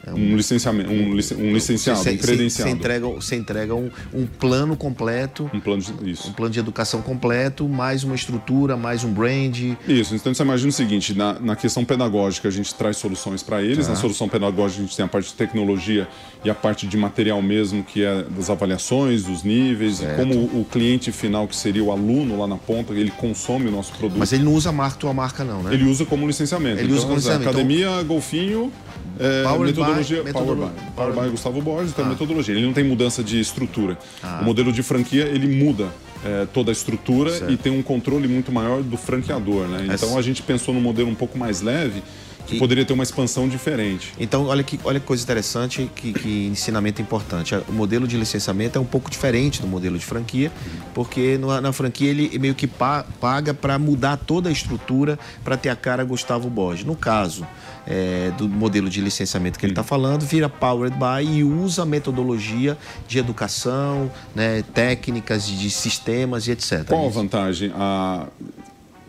É 0.06 0.14
um, 0.14 0.34
um, 0.34 0.36
licenciamento, 0.36 0.92
um, 0.92 1.12
um 1.12 1.54
licenciado, 1.54 2.00
você, 2.00 2.12
um 2.12 2.18
credenciado. 2.18 2.70
Você 2.70 2.76
entrega, 2.76 3.08
você 3.08 3.36
entrega 3.36 3.74
um, 3.74 3.90
um 4.14 4.28
plano 4.28 4.78
completo. 4.78 5.50
Um 5.52 5.60
plano 5.60 5.82
de, 5.82 6.12
isso. 6.12 6.30
Um 6.30 6.34
plano 6.34 6.54
de 6.54 6.60
educação 6.60 7.02
completo, 7.02 7.68
mais 7.68 8.04
uma 8.04 8.14
estrutura, 8.14 8.78
mais 8.78 9.04
um 9.04 9.12
brand. 9.12 9.58
Isso, 9.88 10.14
então 10.14 10.32
você 10.32 10.44
imagina 10.44 10.70
o 10.70 10.72
seguinte, 10.72 11.16
na, 11.16 11.40
na 11.40 11.56
questão 11.56 11.84
pedagógica 11.84 12.48
a 12.48 12.52
gente 12.52 12.76
traz 12.76 12.98
soluções 12.98 13.42
para 13.42 13.64
eles, 13.64 13.88
na 13.88 13.96
solução 13.96 14.30
pedagógica 14.30 14.84
a 14.84 14.86
gente 14.86 14.96
tem 14.96 15.06
a 15.06 15.08
parte 15.08 15.30
de 15.30 15.34
tecnologia 15.34 16.08
e 16.44 16.50
a 16.52 16.56
parte 16.56 16.86
de 16.86 16.96
material 16.98 17.42
mesmo, 17.42 17.84
que 17.84 18.04
é 18.04 18.24
das 18.24 18.52
avaliações, 18.52 19.24
dos 19.24 19.42
níveis, 19.44 19.98
certo. 19.98 20.14
e 20.14 20.16
como 20.16 20.36
o, 20.36 20.62
o, 20.62 20.66
cliente 20.66 21.12
final, 21.12 21.48
que 21.48 21.56
seria 21.56 21.84
o 21.84 21.92
aluno 21.92 22.40
lá 22.40 22.46
na 22.46 22.58
ponta, 22.58 22.94
ele 22.94 23.10
consome 23.10 23.68
o 23.68 23.72
nosso 23.72 23.92
produto. 23.94 24.20
Mas 24.20 24.32
ele 24.32 24.44
não 24.44 24.54
usa 24.54 24.70
a 24.70 24.72
marca, 24.72 24.98
tua 25.00 25.14
marca 25.14 25.44
não, 25.44 25.64
né? 25.64 25.74
Ele 25.74 25.86
usa 25.86 26.06
como 26.06 26.28
licenciamento. 26.28 26.80
Ele 26.80 26.84
então, 26.84 26.98
usa 26.98 27.06
como 27.06 27.16
licenciamento. 27.16 27.50
Academia, 27.50 27.88
então... 27.88 28.06
Golfinho 28.06 28.72
é, 29.20 29.44
Power 29.44 29.68
metodologia 29.68 30.24
by, 30.24 30.32
Power, 30.32 30.56
by, 30.56 30.92
Power 30.96 31.14
by 31.14 31.30
Gustavo 31.30 31.62
Borges, 31.62 31.92
então 31.92 32.06
é 32.06 32.08
ah. 32.08 32.12
metodologia. 32.12 32.56
Ele 32.56 32.66
não 32.66 32.74
tem 32.74 32.84
mudança 32.84 33.24
de 33.24 33.40
estrutura. 33.40 33.98
Ah. 34.22 34.40
O 34.42 34.46
modelo 34.46 34.72
de 34.72 34.84
franquia, 34.84 35.24
ele 35.24 35.48
muda 35.48 35.90
é, 36.24 36.48
toda 36.52 36.72
a 36.72 36.74
estrutura 36.74 37.32
certo. 37.32 37.52
e 37.52 37.58
tem 37.58 37.72
um 37.72 37.84
controle 37.84 38.28
muito 38.28 38.52
maior 38.52 38.82
do 38.82 38.98
franqueador, 38.98 39.68
né? 39.68 39.88
Então 39.94 40.18
a 40.18 40.22
gente 40.22 40.42
pensou 40.42 40.74
num 40.74 40.82
modelo 40.82 41.10
um 41.10 41.16
pouco 41.16 41.38
mais 41.38 41.62
leve, 41.62 42.02
que 42.46 42.56
e... 42.56 42.60
poderia 42.60 42.86
ter 42.86 42.94
uma 42.94 43.04
expansão 43.04 43.48
diferente. 43.48 44.14
Então, 44.20 44.48
olha 44.48 44.64
que, 44.64 44.80
olha 44.84 45.00
que 45.00 45.06
coisa 45.06 45.24
interessante, 45.24 45.90
que, 45.96 46.14
que 46.14 46.48
ensinamento 46.48 47.02
importante. 47.02 47.56
O 47.68 47.72
modelo 47.72 48.08
de 48.08 48.18
licenciamento 48.18 48.78
é 48.78 48.82
um 48.82 48.86
pouco 48.86 49.10
diferente 49.10 49.62
do 49.62 49.68
modelo 49.68 49.98
de 49.98 50.06
franquia, 50.06 50.52
porque 50.94 51.38
no, 51.38 51.60
na 51.60 51.72
franquia 51.72 52.10
ele 52.10 52.38
meio 52.40 52.56
que 52.56 52.68
pa, 52.68 53.06
paga 53.20 53.54
para 53.54 53.78
mudar 53.80 54.18
toda 54.18 54.50
a 54.50 54.52
estrutura 54.52 55.18
para 55.44 55.58
ter 55.58 55.70
a 55.70 55.76
cara 55.76 56.04
Gustavo 56.04 56.50
Borges. 56.50 56.86
No 56.86 56.96
caso 56.96 57.46
é, 57.88 58.32
do 58.38 58.48
modelo 58.48 58.90
de 58.90 59.02
licenciamento 59.02 59.60
que 59.60 59.66
ele 59.66 59.74
está 59.74 59.84
falando, 59.84 60.24
vira 60.24 60.50
Powered 60.50 60.98
by 60.98 61.26
e 61.26 61.44
usa 61.44 61.84
a 61.84 61.86
metodologia 61.86 62.78
de 63.08 63.20
educação, 63.20 64.12
né, 64.34 64.64
técnicas, 64.74 65.48
de 65.48 65.70
sistemas 65.70 66.48
e 66.48 66.52
etc. 66.52 66.86
Qual 66.88 67.06
a 67.06 67.10
vantagem? 67.10 67.72
A 67.76 68.28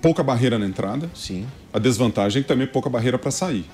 pouca 0.01 0.23
barreira 0.23 0.59
na 0.59 0.67
entrada. 0.67 1.11
Sim. 1.15 1.47
A 1.73 1.79
desvantagem 1.79 2.41
é 2.41 2.43
que 2.43 2.49
também 2.49 2.65
é 2.65 2.71
pouca 2.71 2.89
barreira 2.89 3.19
para 3.19 3.31
sair. 3.31 3.65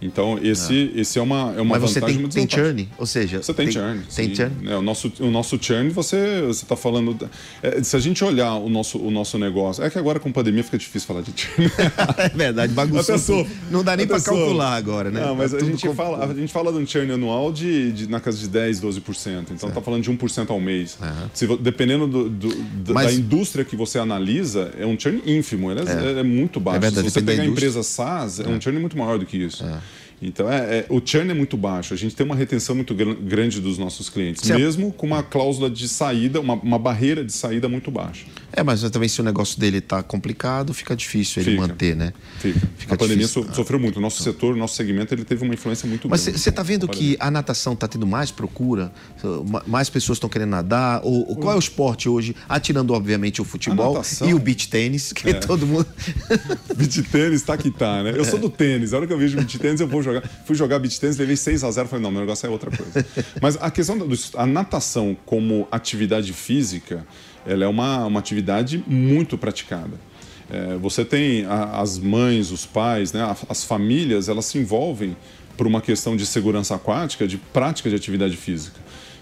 Então, 0.00 0.38
esse, 0.42 0.92
é. 0.94 1.00
esse 1.00 1.18
é 1.18 1.22
uma, 1.22 1.54
é 1.56 1.60
uma 1.60 1.78
Mas 1.78 1.82
você 1.82 2.00
vantagem 2.00 2.28
tem, 2.28 2.46
tem 2.46 2.58
churn, 2.58 2.88
ou 2.96 3.06
seja... 3.06 3.42
Você 3.42 3.52
tem, 3.52 3.66
tem 3.66 3.72
churn. 3.72 4.02
Tem 4.14 4.34
churn? 4.34 4.70
É, 4.70 4.76
o, 4.76 4.82
nosso, 4.82 5.12
o 5.20 5.30
nosso 5.30 5.58
churn, 5.60 5.90
você 5.90 6.48
está 6.50 6.76
falando... 6.76 7.28
É, 7.62 7.82
se 7.82 7.96
a 7.96 7.98
gente 7.98 8.24
olhar 8.24 8.54
o 8.54 8.68
nosso, 8.68 8.98
o 8.98 9.10
nosso 9.10 9.38
negócio... 9.38 9.84
É 9.84 9.90
que 9.90 9.98
agora 9.98 10.18
com 10.18 10.32
pandemia 10.32 10.64
fica 10.64 10.78
difícil 10.78 11.06
falar 11.06 11.22
de 11.22 11.32
churn. 11.36 11.70
é 12.18 12.28
verdade, 12.30 12.72
bagunçou. 12.72 13.14
Pessoa, 13.14 13.46
não 13.70 13.84
dá 13.84 13.96
nem 13.96 14.06
para 14.06 14.20
calcular 14.20 14.76
agora, 14.76 15.10
né? 15.10 15.20
Não, 15.20 15.34
mas 15.34 15.52
tá 15.52 15.58
a 15.58 15.60
gente, 15.60 15.94
fala, 15.94 16.24
a 16.24 16.34
gente 16.34 16.52
fala 16.52 16.72
de 16.72 16.78
um 16.78 16.86
churn 16.86 17.12
anual 17.12 17.52
de, 17.52 17.92
de, 17.92 18.08
na 18.08 18.20
casa 18.20 18.38
de 18.38 18.48
10, 18.48 18.80
12%. 18.80 19.44
Então, 19.50 19.68
está 19.68 19.80
falando 19.80 20.02
de 20.02 20.10
1% 20.10 20.50
ao 20.50 20.60
mês. 20.60 20.98
Uhum. 21.00 21.30
Se, 21.34 21.46
dependendo 21.58 22.06
do, 22.06 22.28
do, 22.28 22.94
mas... 22.94 23.06
da 23.06 23.12
indústria 23.12 23.64
que 23.64 23.76
você 23.76 23.98
analisa, 23.98 24.72
é 24.78 24.86
um 24.86 24.98
churn 24.98 25.22
ínfimo. 25.26 25.70
Ele 25.70 25.80
é, 25.80 26.16
é. 26.16 26.20
é 26.20 26.22
muito 26.22 26.58
baixo. 26.60 26.78
É 26.78 26.80
verdade, 26.80 27.08
Se 27.08 27.14
você 27.14 27.22
pegar 27.22 27.42
a 27.42 27.46
empresa 27.46 27.82
SaaS, 27.82 28.40
é. 28.40 28.48
um 28.48 28.60
churn 28.60 28.78
muito 28.78 28.96
maior 28.96 29.18
do 29.18 29.26
que 29.26 29.36
isso. 29.36 29.64
É. 29.64 29.78
Então, 30.22 30.50
é, 30.50 30.80
é, 30.80 30.86
o 30.88 31.00
churn 31.04 31.30
é 31.30 31.34
muito 31.34 31.56
baixo. 31.56 31.94
A 31.94 31.96
gente 31.96 32.14
tem 32.14 32.26
uma 32.26 32.34
retenção 32.34 32.74
muito 32.74 32.94
gr 32.94 33.14
grande 33.14 33.60
dos 33.60 33.78
nossos 33.78 34.10
clientes, 34.10 34.42
Sim. 34.46 34.54
mesmo 34.54 34.92
com 34.92 35.06
uma 35.06 35.22
cláusula 35.22 35.70
de 35.70 35.88
saída, 35.88 36.40
uma, 36.40 36.54
uma, 36.54 36.78
barreira 36.78 37.24
de 37.24 37.32
saída 37.32 37.68
muito 37.68 37.90
baixa. 37.90 38.26
É, 38.52 38.62
mas 38.62 38.82
também 38.90 39.08
se 39.08 39.20
o 39.20 39.24
negócio 39.24 39.58
dele 39.58 39.78
está 39.78 40.02
complicado, 40.02 40.74
fica 40.74 40.96
difícil 40.96 41.42
ele 41.42 41.52
fica, 41.52 41.62
manter, 41.62 41.96
né? 41.96 42.12
Fica. 42.38 42.60
fica 42.76 42.94
a 42.94 42.98
pandemia 42.98 43.28
so, 43.28 43.46
sofreu 43.54 43.78
muito. 43.78 43.98
O 43.98 44.00
nosso 44.00 44.22
setor, 44.22 44.54
o 44.54 44.56
nosso 44.56 44.74
segmento, 44.74 45.14
ele 45.14 45.24
teve 45.24 45.44
uma 45.44 45.54
influência 45.54 45.88
muito 45.88 46.08
mas 46.08 46.22
grande. 46.22 46.36
Mas 46.36 46.42
você 46.42 46.50
está 46.50 46.62
vendo 46.62 46.88
que 46.88 47.16
a 47.20 47.30
natação 47.30 47.74
está 47.74 47.86
tendo 47.86 48.06
mais 48.06 48.30
procura? 48.30 48.92
Mais 49.66 49.88
pessoas 49.88 50.16
estão 50.16 50.28
querendo 50.28 50.50
nadar? 50.50 51.00
Ou, 51.04 51.36
qual 51.36 51.54
é 51.54 51.56
o 51.56 51.60
esporte 51.60 52.08
hoje? 52.08 52.34
Atirando, 52.48 52.92
obviamente, 52.92 53.40
o 53.40 53.44
futebol 53.44 53.94
natação, 53.94 54.28
e 54.28 54.34
o 54.34 54.38
beach 54.38 54.68
tênis, 54.68 55.12
que 55.12 55.30
é. 55.30 55.34
todo 55.34 55.66
mundo... 55.66 55.86
beach 56.76 57.02
tênis 57.04 57.42
tá 57.42 57.56
que 57.56 57.70
tá, 57.70 58.02
né? 58.02 58.12
Eu 58.16 58.24
sou 58.24 58.38
do 58.38 58.50
tênis. 58.50 58.92
A 58.92 58.98
hora 58.98 59.06
que 59.06 59.12
eu 59.12 59.18
vejo 59.18 59.36
beach 59.36 59.58
tênis, 59.58 59.80
eu 59.80 59.88
vou 59.88 60.02
jogar. 60.02 60.22
Fui 60.44 60.56
jogar 60.56 60.78
beach 60.78 60.98
tênis, 60.98 61.16
levei 61.16 61.36
6 61.36 61.64
a 61.64 61.70
0 61.70 61.88
Falei, 61.88 62.02
não, 62.02 62.10
meu 62.10 62.20
negócio 62.20 62.46
é 62.46 62.50
outra 62.50 62.70
coisa. 62.70 63.06
Mas 63.40 63.56
a 63.60 63.70
questão 63.70 63.96
da 63.96 64.46
natação 64.46 65.16
como 65.24 65.68
atividade 65.70 66.32
física 66.32 67.06
ela 67.46 67.64
é 67.64 67.68
uma, 67.68 68.06
uma 68.06 68.20
atividade 68.20 68.82
muito 68.86 69.38
praticada. 69.38 69.98
É, 70.50 70.76
você 70.76 71.04
tem 71.04 71.44
a, 71.44 71.80
as 71.80 71.98
mães, 71.98 72.50
os 72.50 72.66
pais, 72.66 73.12
né, 73.12 73.34
as 73.48 73.64
famílias, 73.64 74.28
elas 74.28 74.46
se 74.46 74.58
envolvem 74.58 75.16
por 75.56 75.66
uma 75.66 75.80
questão 75.80 76.16
de 76.16 76.26
segurança 76.26 76.74
aquática, 76.74 77.26
de 77.26 77.36
prática 77.36 77.88
de 77.88 77.94
atividade 77.94 78.36
física. 78.36 78.80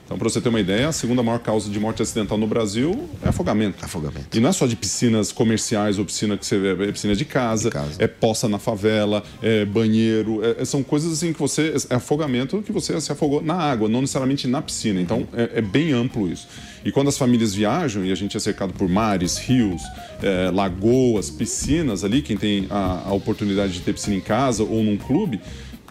Então, 0.08 0.16
para 0.16 0.26
você 0.26 0.40
ter 0.40 0.48
uma 0.48 0.58
ideia, 0.58 0.88
a 0.88 0.92
segunda 0.92 1.22
maior 1.22 1.38
causa 1.38 1.68
de 1.68 1.78
morte 1.78 2.00
acidental 2.00 2.38
no 2.38 2.46
Brasil 2.46 3.10
é 3.22 3.28
afogamento. 3.28 3.84
Afogamento. 3.84 4.34
E 4.34 4.40
não 4.40 4.48
é 4.48 4.52
só 4.52 4.66
de 4.66 4.74
piscinas 4.74 5.32
comerciais 5.32 5.98
ou 5.98 6.04
piscina 6.06 6.34
que 6.38 6.46
você 6.46 6.58
vê, 6.58 6.88
é 6.88 6.92
piscina 6.92 7.14
de 7.14 7.26
casa, 7.26 7.68
de 7.68 7.74
casa. 7.74 8.02
é 8.02 8.06
poça 8.06 8.48
na 8.48 8.58
favela, 8.58 9.22
é 9.42 9.66
banheiro, 9.66 10.40
é, 10.42 10.64
são 10.64 10.82
coisas 10.82 11.12
assim 11.12 11.34
que 11.34 11.38
você. 11.38 11.74
É 11.90 11.96
afogamento 11.96 12.62
que 12.62 12.72
você 12.72 12.98
se 13.02 13.12
afogou 13.12 13.42
na 13.42 13.56
água, 13.56 13.86
não 13.86 14.00
necessariamente 14.00 14.48
na 14.48 14.62
piscina. 14.62 14.98
Então, 14.98 15.28
é, 15.34 15.58
é 15.58 15.60
bem 15.60 15.92
amplo 15.92 16.26
isso. 16.32 16.48
E 16.82 16.90
quando 16.90 17.08
as 17.08 17.18
famílias 17.18 17.54
viajam, 17.54 18.02
e 18.02 18.10
a 18.10 18.14
gente 18.14 18.34
é 18.34 18.40
cercado 18.40 18.72
por 18.72 18.88
mares, 18.88 19.36
rios, 19.36 19.82
é, 20.22 20.50
lagoas, 20.50 21.28
piscinas 21.28 22.02
ali, 22.02 22.22
quem 22.22 22.38
tem 22.38 22.66
a, 22.70 23.08
a 23.08 23.12
oportunidade 23.12 23.74
de 23.74 23.80
ter 23.80 23.92
piscina 23.92 24.16
em 24.16 24.22
casa 24.22 24.62
ou 24.62 24.82
num 24.82 24.96
clube, 24.96 25.38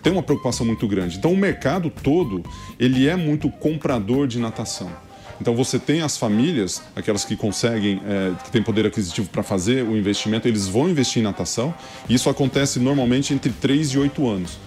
tem 0.08 0.14
uma 0.14 0.24
preocupação 0.24 0.66
muito 0.66 0.88
grande. 0.88 1.18
Então 1.18 1.34
o 1.34 1.38
mercado 1.38 1.90
todo, 1.90 2.42
ele 2.80 3.10
é 3.10 3.18
muito 3.18 3.50
comprador 3.50 4.26
de 4.26 4.40
natação. 4.40 4.90
Então 5.42 5.54
você 5.54 5.78
tem 5.78 6.02
as 6.02 6.16
famílias, 6.16 6.82
aquelas 6.96 7.26
que 7.26 7.36
conseguem, 7.36 8.02
é, 8.08 8.32
que 8.42 8.50
têm 8.50 8.64
poder 8.64 8.86
aquisitivo 8.86 9.28
para 9.28 9.44
fazer 9.44 9.84
o 9.84 9.98
investimento, 9.98 10.48
eles 10.48 10.66
vão 10.66 10.90
investir 10.90 11.20
em 11.20 11.24
natação. 11.24 11.76
E 12.08 12.14
isso 12.14 12.30
acontece 12.30 12.80
normalmente 12.80 13.34
entre 13.34 13.52
3 13.52 13.90
e 13.90 14.00
8 14.00 14.30
anos. 14.30 14.58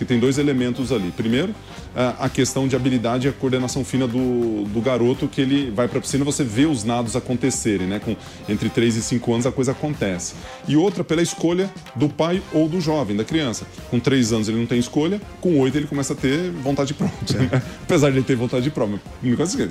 Porque 0.00 0.14
tem 0.14 0.18
dois 0.18 0.38
elementos 0.38 0.92
ali. 0.92 1.12
Primeiro, 1.14 1.54
a 1.94 2.26
questão 2.30 2.66
de 2.66 2.74
habilidade 2.74 3.26
e 3.26 3.30
a 3.30 3.34
coordenação 3.34 3.84
fina 3.84 4.08
do, 4.08 4.64
do 4.64 4.80
garoto 4.80 5.28
que 5.28 5.42
ele 5.42 5.70
vai 5.70 5.88
para 5.88 5.98
a 5.98 6.00
piscina 6.00 6.24
você 6.24 6.42
vê 6.42 6.64
os 6.64 6.84
nados 6.84 7.16
acontecerem, 7.16 7.86
né? 7.86 7.98
Com, 7.98 8.16
entre 8.48 8.70
3 8.70 8.96
e 8.96 9.02
5 9.02 9.34
anos 9.34 9.46
a 9.46 9.52
coisa 9.52 9.72
acontece. 9.72 10.36
E 10.66 10.74
outra 10.74 11.04
pela 11.04 11.20
escolha 11.20 11.70
do 11.94 12.08
pai 12.08 12.42
ou 12.50 12.66
do 12.66 12.80
jovem, 12.80 13.14
da 13.14 13.24
criança. 13.24 13.66
Com 13.90 14.00
3 14.00 14.32
anos 14.32 14.48
ele 14.48 14.56
não 14.56 14.64
tem 14.64 14.78
escolha, 14.78 15.20
com 15.38 15.58
8 15.60 15.76
ele 15.76 15.86
começa 15.86 16.14
a 16.14 16.16
ter 16.16 16.50
vontade 16.50 16.94
própria. 16.94 17.20
Né? 17.40 17.62
Apesar 17.82 18.10
de 18.10 18.16
ele 18.16 18.24
ter 18.24 18.36
vontade 18.36 18.62
de 18.62 18.70
própria. 18.70 18.98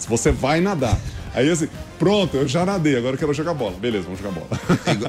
Você 0.07 0.31
vai 0.31 0.61
nadar. 0.61 0.97
Aí 1.39 1.49
assim, 1.49 1.69
pronto, 1.97 2.35
eu 2.35 2.47
já 2.47 2.65
nadei, 2.65 2.97
agora 2.97 3.15
eu 3.15 3.19
quero 3.19 3.33
jogar 3.33 3.53
bola. 3.53 3.77
Beleza, 3.79 4.03
vamos 4.03 4.19
jogar 4.19 4.31
bola. 4.31 4.47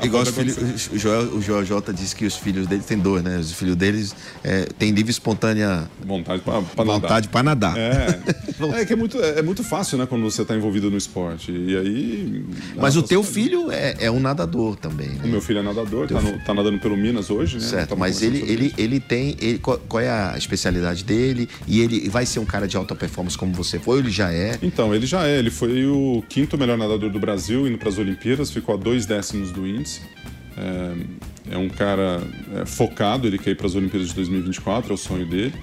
Igual, 0.05 0.23
os 0.23 0.29
filhos, 0.31 0.91
o, 0.93 0.99
Joel, 0.99 1.23
o 1.35 1.43
Joel 1.43 1.65
J 1.65 1.93
disse 1.93 2.15
que 2.15 2.25
os 2.25 2.37
filhos 2.37 2.69
dele 2.69 2.83
têm 2.87 2.99
dois, 2.99 3.23
né? 3.23 3.37
Os 3.39 3.53
filhos 3.53 3.75
deles 3.75 4.15
é, 4.45 4.67
têm 4.79 4.93
livre 4.93 5.11
espontânea 5.11 5.91
vontade 6.05 6.41
para 6.43 6.85
nadar 6.85 7.01
vontade 7.01 7.29
para 7.29 7.43
nadar. 7.43 7.77
É. 7.77 8.21
É 8.81 8.85
que 8.85 8.93
é 8.93 8.97
muito, 8.97 9.19
é 9.19 9.41
muito 9.41 9.65
fácil, 9.65 9.97
né, 9.97 10.07
quando 10.07 10.23
você 10.23 10.43
está 10.43 10.55
envolvido 10.55 10.91
no 10.91 10.97
esporte. 10.97 11.51
E 11.51 11.77
aí. 11.77 12.45
Mas 12.77 12.95
o 12.95 13.03
teu 13.03 13.23
filho 13.23 13.73
é, 13.73 13.97
é, 13.99 14.11
um 14.11 14.21
nadador 14.21 14.77
também. 14.77 15.09
Né? 15.09 15.21
O 15.25 15.29
meu 15.29 15.41
filho 15.41 15.61
é 15.61 15.63
nadador, 15.63 16.05
está 16.05 16.21
tá 16.45 16.55
nadando 16.55 16.79
pelo 16.79 16.95
Minas 16.95 17.31
hoje, 17.31 17.57
né? 17.57 17.63
Certo, 17.63 17.97
mas 17.97 18.23
ele, 18.23 18.45
ele, 18.47 18.75
ele 18.77 19.01
tem. 19.01 19.35
Ele, 19.41 19.59
qual, 19.59 19.79
qual, 19.89 20.03
é 20.03 20.11
a 20.11 20.37
especialidade 20.37 21.05
dele? 21.05 21.49
E 21.67 21.81
ele 21.81 22.09
vai 22.11 22.27
ser 22.27 22.39
um 22.39 22.45
cara 22.45 22.69
de 22.69 22.77
alta 22.77 22.95
performance 22.95 23.37
como 23.37 23.53
você 23.55 23.79
foi, 23.79 23.95
ou 23.95 24.01
ele 24.01 24.11
já 24.11 24.31
é? 24.31 24.59
Então, 24.63 24.95
ele 24.95 25.07
já 25.07 25.27
é. 25.27 25.39
Ele 25.39 25.51
foi 25.51 25.87
o 25.87 26.20
quinto 26.23 26.57
melhor 26.59 26.77
nadador 26.77 27.11
do 27.11 27.19
Brasil, 27.19 27.67
indo 27.67 27.79
para 27.79 27.89
as 27.89 27.99
Olimpíadas, 27.99 28.51
ficou 28.51 28.75
a 28.75 28.79
dois 28.79 29.07
décimos 29.07 29.51
do 29.51 29.67
índice. 29.67 30.03
É, 30.57 31.55
é 31.55 31.59
um 31.59 31.69
cara 31.69 32.23
é, 32.55 32.67
focado, 32.67 33.27
ele 33.27 33.39
quer 33.39 33.51
ir 33.51 33.55
para 33.55 33.67
as 33.67 33.75
Olimpíadas 33.75 34.09
de 34.09 34.15
2024, 34.15 34.91
é 34.91 34.95
o 34.95 34.97
sonho 34.97 35.27
dele. 35.27 35.55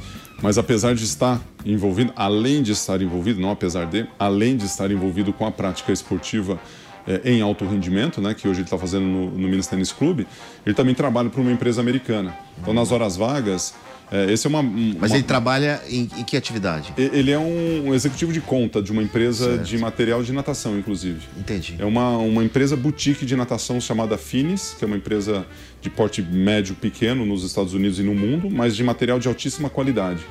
Mas 0.42 0.58
apesar 0.58 0.94
de 0.94 1.04
estar 1.04 1.42
envolvido, 1.66 2.14
além 2.16 2.62
de 2.62 2.72
estar 2.72 3.02
envolvido, 3.02 3.42
não 3.42 3.52
apesar 3.52 3.86
de, 3.86 4.08
além 4.20 4.56
de 4.56 4.66
estar 4.66 4.92
envolvido 4.92 5.34
com 5.34 5.46
a 5.46 5.52
prática 5.52 5.92
esportiva 5.92 6.60
é, 7.08 7.32
em 7.32 7.42
alto 7.42 7.66
rendimento, 7.66 8.22
né, 8.22 8.34
que 8.34 8.48
hoje 8.48 8.60
ele 8.60 8.66
está 8.66 8.78
fazendo 8.78 9.06
no, 9.06 9.32
no 9.32 9.48
Minas 9.48 9.68
Tênis 9.68 9.92
Clube, 9.92 10.28
ele 10.66 10.76
também 10.76 10.94
trabalha 10.94 11.30
para 11.30 11.42
uma 11.42 11.52
empresa 11.52 11.82
americana. 11.82 12.36
Então, 12.60 12.74
nas 12.74 12.92
horas 12.92 13.16
vagas, 13.16 13.74
é, 14.12 14.32
esse 14.32 14.48
é 14.48 14.50
uma, 14.50 14.60
uma, 14.60 14.96
Mas 15.00 15.12
ele 15.12 15.24
trabalha 15.24 15.82
em, 15.90 16.10
em, 16.18 16.24
que 16.24 16.38
atividade? 16.38 16.94
Ele 16.98 17.32
é 17.32 17.38
um, 17.38 17.88
um, 17.88 17.94
executivo 17.94 18.32
de 18.32 18.40
conta 18.40 18.82
de 18.82 18.92
uma 18.92 19.04
empresa 19.04 19.46
certo. 19.46 19.64
de 19.64 19.78
material 19.78 20.24
de 20.24 20.32
natação, 20.32 20.78
inclusive. 20.78 21.20
Entendi. 21.38 21.76
É 21.78 21.86
uma, 21.86 22.18
uma 22.18 22.44
empresa 22.44 22.76
boutique 22.76 23.26
de 23.26 23.36
natação 23.36 23.82
chamada 23.82 24.18
Finis, 24.18 24.76
que 24.78 24.86
é 24.86 24.88
uma 24.88 24.96
empresa 24.96 25.46
de 25.82 25.90
porte 25.90 26.22
médio 26.22 26.74
pequeno 26.76 27.26
nos 27.26 27.44
Estados 27.44 27.74
Unidos 27.74 28.00
e 28.00 28.04
no 28.04 28.16
mundo, 28.16 28.50
mas 28.50 28.76
de 28.76 28.84
material 28.84 29.20
de 29.20 29.28
altíssima 29.28 29.70
qualidade. 29.70 30.22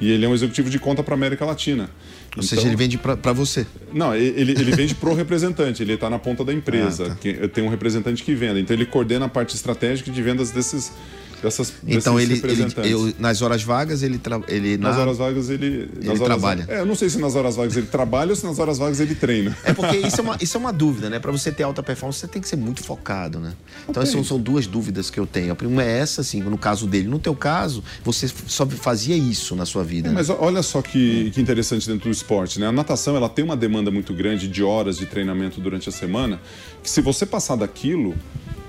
E 0.00 0.10
ele 0.10 0.24
é 0.24 0.28
um 0.28 0.34
executivo 0.34 0.68
de 0.68 0.78
conta 0.78 1.02
para 1.02 1.14
América 1.14 1.44
Latina. 1.44 1.84
Ou 1.84 2.42
então, 2.42 2.42
seja, 2.42 2.66
ele 2.66 2.76
vende 2.76 2.98
para 2.98 3.32
você? 3.32 3.66
Não, 3.92 4.14
ele, 4.14 4.52
ele 4.52 4.72
vende 4.72 4.94
para 4.94 5.08
o 5.08 5.14
representante, 5.16 5.82
ele 5.82 5.94
está 5.94 6.10
na 6.10 6.18
ponta 6.18 6.44
da 6.44 6.52
empresa. 6.52 7.12
Ah, 7.12 7.40
tá. 7.40 7.48
Tem 7.48 7.64
um 7.64 7.68
representante 7.68 8.22
que 8.22 8.34
vende. 8.34 8.60
Então 8.60 8.76
ele 8.76 8.84
coordena 8.84 9.24
a 9.24 9.28
parte 9.28 9.54
estratégica 9.54 10.10
de 10.10 10.22
vendas 10.22 10.50
desses 10.50 10.92
dessas 11.42 11.72
Então 11.86 12.18
ele, 12.18 12.34
ele 12.34 12.92
eu, 12.92 13.14
nas 13.18 13.42
horas 13.42 13.62
vagas 13.62 14.02
ele 14.02 14.18
tra, 14.18 14.40
ele 14.48 14.76
nas 14.76 14.96
na, 14.96 15.02
horas 15.02 15.18
vagas 15.18 15.50
ele 15.50 15.90
ele 16.00 16.18
trabalha. 16.18 16.64
É, 16.68 16.80
eu 16.80 16.86
não 16.86 16.94
sei 16.94 17.08
se 17.08 17.18
nas 17.18 17.34
horas 17.34 17.56
vagas 17.56 17.76
ele 17.76 17.86
trabalha 17.86 18.30
ou 18.30 18.36
se 18.36 18.44
nas 18.44 18.58
horas 18.58 18.78
vagas 18.78 19.00
ele 19.00 19.14
treina. 19.14 19.56
É 19.64 19.72
porque 19.72 19.96
isso 19.96 20.20
é 20.20 20.24
uma, 20.24 20.38
isso 20.40 20.56
é 20.56 20.60
uma 20.60 20.72
dúvida, 20.72 21.10
né? 21.10 21.18
Para 21.18 21.32
você 21.32 21.52
ter 21.52 21.62
alta 21.62 21.82
performance 21.82 22.20
você 22.20 22.28
tem 22.28 22.40
que 22.40 22.48
ser 22.48 22.56
muito 22.56 22.82
focado, 22.82 23.38
né? 23.38 23.54
Então 23.88 24.02
okay. 24.02 24.12
são, 24.12 24.24
são 24.24 24.38
duas 24.38 24.66
dúvidas 24.66 25.10
que 25.10 25.18
eu 25.18 25.26
tenho. 25.26 25.52
A 25.52 25.56
primeira 25.56 25.90
é 25.90 25.98
essa, 25.98 26.20
assim, 26.20 26.42
no 26.42 26.58
caso 26.58 26.86
dele. 26.86 27.08
No 27.08 27.18
teu 27.18 27.34
caso, 27.34 27.82
você 28.04 28.28
só 28.46 28.66
fazia 28.66 29.16
isso 29.16 29.54
na 29.54 29.66
sua 29.66 29.84
vida. 29.84 30.08
É, 30.08 30.10
né? 30.10 30.14
Mas 30.16 30.30
olha 30.30 30.62
só 30.62 30.82
que, 30.82 31.30
que 31.30 31.40
interessante 31.40 31.86
dentro 31.86 32.08
do 32.08 32.12
esporte, 32.12 32.58
né? 32.58 32.66
A 32.66 32.72
natação 32.72 33.16
ela 33.16 33.28
tem 33.28 33.44
uma 33.44 33.56
demanda 33.56 33.90
muito 33.90 34.12
grande 34.12 34.48
de 34.48 34.62
horas 34.62 34.98
de 34.98 35.06
treinamento 35.06 35.60
durante 35.60 35.88
a 35.88 35.92
semana, 35.92 36.40
que 36.82 36.90
se 36.90 37.00
você 37.00 37.24
passar 37.24 37.56
daquilo 37.56 38.14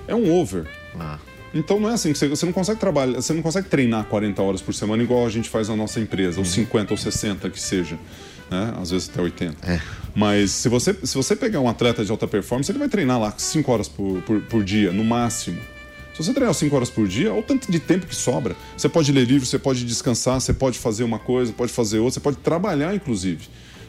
é 0.06 0.14
um 0.14 0.32
over. 0.32 0.66
Ah. 0.98 1.18
Então 1.54 1.80
não 1.80 1.88
é 1.90 1.94
assim, 1.94 2.12
você, 2.12 2.44
não 2.44 2.52
consegue 2.52 2.78
trabalhar, 2.78 3.14
você 3.14 3.32
não 3.32 3.42
consegue 3.42 3.68
treinar 3.68 4.04
40 4.04 4.42
horas 4.42 4.62
por 4.62 4.74
semana 4.74 5.02
igual 5.02 5.26
a 5.26 5.30
gente 5.30 5.48
faz 5.48 5.68
na 5.68 5.76
nossa 5.76 5.98
empresa, 5.98 6.38
ou 6.38 6.44
50 6.44 6.92
ou 6.92 6.96
60 6.96 7.48
que 7.50 7.60
seja. 7.60 7.98
Né? 8.50 8.74
Às 8.80 8.90
vezes 8.90 9.08
até 9.08 9.20
80. 9.20 9.70
É. 9.70 9.80
Mas 10.14 10.50
se 10.50 10.68
você, 10.68 10.94
se 11.02 11.14
você 11.14 11.36
pegar 11.36 11.60
um 11.60 11.68
atleta 11.68 12.04
de 12.04 12.10
alta 12.10 12.26
performance, 12.26 12.70
ele 12.70 12.78
vai 12.78 12.88
treinar 12.88 13.20
lá 13.20 13.32
5 13.36 13.70
horas 13.70 13.88
por, 13.88 14.20
por, 14.22 14.40
por 14.42 14.64
dia, 14.64 14.92
no 14.92 15.04
máximo. 15.04 15.58
Se 16.14 16.24
você 16.24 16.34
treinar 16.34 16.52
5 16.52 16.74
horas 16.74 16.90
por 16.90 17.06
dia, 17.06 17.30
olha 17.30 17.40
o 17.40 17.42
tanto 17.42 17.70
de 17.70 17.78
tempo 17.78 18.06
que 18.06 18.14
sobra. 18.14 18.56
Você 18.76 18.88
pode 18.88 19.12
ler 19.12 19.24
livro, 19.24 19.46
você 19.46 19.58
pode 19.58 19.84
descansar, 19.84 20.40
você 20.40 20.52
pode 20.52 20.78
fazer 20.78 21.04
uma 21.04 21.18
coisa, 21.18 21.52
pode 21.52 21.72
fazer 21.72 21.98
outra, 21.98 22.14
você 22.14 22.20
pode 22.20 22.38
trabalhar, 22.38 22.94
inclusive. 22.94 23.48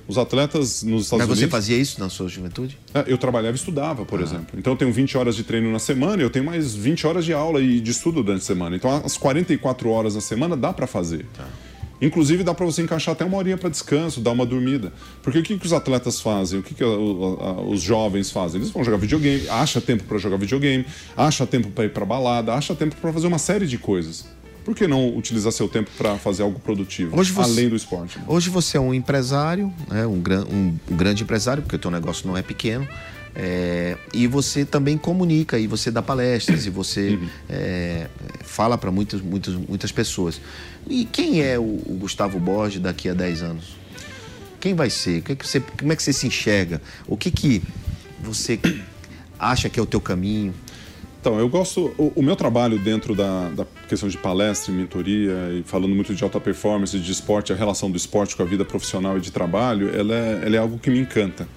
Os 0.09 0.17
atletas 0.17 0.81
nos 0.81 1.03
Estados 1.03 1.19
Mas 1.27 1.29
Unidos. 1.29 1.29
Mas 1.29 1.39
você 1.39 1.47
fazia 1.47 1.77
isso 1.77 1.99
na 1.99 2.09
sua 2.09 2.27
juventude? 2.27 2.75
É, 2.95 3.05
eu 3.05 3.15
trabalhava 3.15 3.55
e 3.55 3.59
estudava, 3.59 4.03
por 4.05 4.19
ah. 4.19 4.23
exemplo. 4.23 4.57
Então 4.57 4.73
eu 4.73 4.77
tenho 4.77 4.91
20 4.91 5.15
horas 5.15 5.35
de 5.35 5.43
treino 5.43 5.71
na 5.71 5.77
semana, 5.77 6.19
eu 6.23 6.31
tenho 6.31 6.43
mais 6.43 6.73
20 6.73 7.05
horas 7.05 7.23
de 7.23 7.31
aula 7.31 7.61
e 7.61 7.79
de 7.79 7.91
estudo 7.91 8.23
durante 8.23 8.41
a 8.41 8.45
semana. 8.45 8.75
Então 8.75 8.89
as 9.05 9.15
44 9.17 9.87
horas 9.87 10.15
na 10.15 10.21
semana 10.21 10.57
dá 10.57 10.73
para 10.73 10.87
fazer. 10.87 11.27
Tá. 11.37 11.47
Inclusive 12.01 12.43
dá 12.43 12.55
para 12.55 12.65
você 12.65 12.81
encaixar 12.81 13.11
até 13.11 13.23
uma 13.23 13.37
horinha 13.37 13.55
para 13.55 13.69
descanso, 13.69 14.19
dar 14.19 14.31
uma 14.31 14.47
dormida. 14.47 14.91
Porque 15.21 15.37
o 15.37 15.43
que, 15.43 15.59
que 15.59 15.65
os 15.65 15.73
atletas 15.73 16.19
fazem? 16.19 16.59
O 16.59 16.63
que, 16.63 16.73
que 16.73 16.83
a, 16.83 16.87
a, 16.87 16.89
a, 16.89 17.61
os 17.61 17.79
jovens 17.79 18.31
fazem? 18.31 18.59
Eles 18.59 18.71
vão 18.71 18.83
jogar 18.83 18.97
videogame, 18.97 19.47
acha 19.47 19.79
tempo 19.79 20.05
para 20.05 20.17
jogar 20.17 20.37
videogame, 20.37 20.87
acha 21.15 21.45
tempo 21.45 21.69
para 21.69 21.85
ir 21.85 21.93
para 21.93 22.03
balada, 22.03 22.55
acha 22.55 22.73
tempo 22.73 22.95
para 22.95 23.13
fazer 23.13 23.27
uma 23.27 23.37
série 23.37 23.67
de 23.67 23.77
coisas 23.77 24.25
por 24.69 24.75
que 24.75 24.87
não 24.87 25.17
utilizar 25.17 25.51
seu 25.51 25.67
tempo 25.67 25.89
para 25.97 26.15
fazer 26.17 26.43
algo 26.43 26.59
produtivo, 26.59 27.15
você, 27.15 27.33
além 27.41 27.69
do 27.69 27.75
esporte? 27.75 28.19
Hoje 28.27 28.51
você 28.51 28.77
é 28.77 28.79
um 28.79 28.93
empresário, 28.93 29.73
né, 29.89 30.05
um, 30.05 30.21
gran, 30.21 30.45
um, 30.45 30.77
um 30.91 30.95
grande 30.95 31.23
empresário, 31.23 31.63
porque 31.63 31.75
o 31.75 31.79
teu 31.79 31.89
negócio 31.89 32.27
não 32.27 32.37
é 32.37 32.43
pequeno. 32.43 32.87
É, 33.35 33.97
e 34.13 34.27
você 34.27 34.63
também 34.63 34.95
comunica, 34.95 35.57
e 35.57 35.65
você 35.65 35.89
dá 35.89 36.03
palestras, 36.03 36.67
e 36.67 36.69
você 36.69 37.15
uhum. 37.15 37.29
é, 37.49 38.07
fala 38.43 38.77
para 38.77 38.91
muitas, 38.91 39.21
muitas, 39.21 39.55
muitas 39.55 39.91
pessoas. 39.91 40.39
E 40.87 41.03
quem 41.03 41.41
é 41.41 41.57
o, 41.57 41.63
o, 41.63 41.97
Gustavo 41.99 42.39
Borges 42.39 42.79
daqui 42.79 43.09
a 43.09 43.15
10 43.15 43.41
anos? 43.41 43.75
Quem 44.59 44.75
vai 44.75 44.91
ser? 44.91 45.23
Que 45.23 45.35
que 45.35 45.47
você, 45.47 45.61
como 45.61 45.91
é 45.93 45.95
que 45.95 46.03
você 46.03 46.13
se 46.13 46.27
enxerga? 46.27 46.79
O 47.07 47.17
que, 47.17 47.31
que 47.31 47.63
você 48.21 48.59
acha 49.39 49.67
que 49.67 49.79
é 49.79 49.83
o 49.83 49.87
teu 49.87 49.99
caminho? 49.99 50.53
Então, 51.19 51.39
eu 51.39 51.49
gosto. 51.49 51.93
O, 51.97 52.13
o 52.17 52.21
meu 52.21 52.35
trabalho 52.35 52.77
dentro 52.77 53.15
da, 53.15 53.49
da, 53.49 53.65
questão 53.89 54.07
de 54.07 54.17
palestra 54.17 54.71
e 54.71 54.75
mentoria, 54.75 55.33
e 55.59 55.63
falando 55.65 55.93
muito 55.93 56.13
de 56.13 56.23
alta 56.23 56.39
performance, 56.39 56.97
de 56.97 57.11
esporte, 57.11 57.51
a 57.51 57.55
relação 57.55 57.89
do 57.89 57.97
esporte 57.97 58.35
com 58.35 58.43
a 58.43 58.45
vida 58.45 58.63
profissional 58.63 59.17
e 59.17 59.21
de 59.21 59.31
trabalho, 59.31 59.89
ela 59.93 60.13
é, 60.13 60.41
ela 60.45 60.55
é 60.55 60.59
algo 60.59 60.77
que 60.77 60.89
me 60.89 60.99
encanta. 60.99 61.47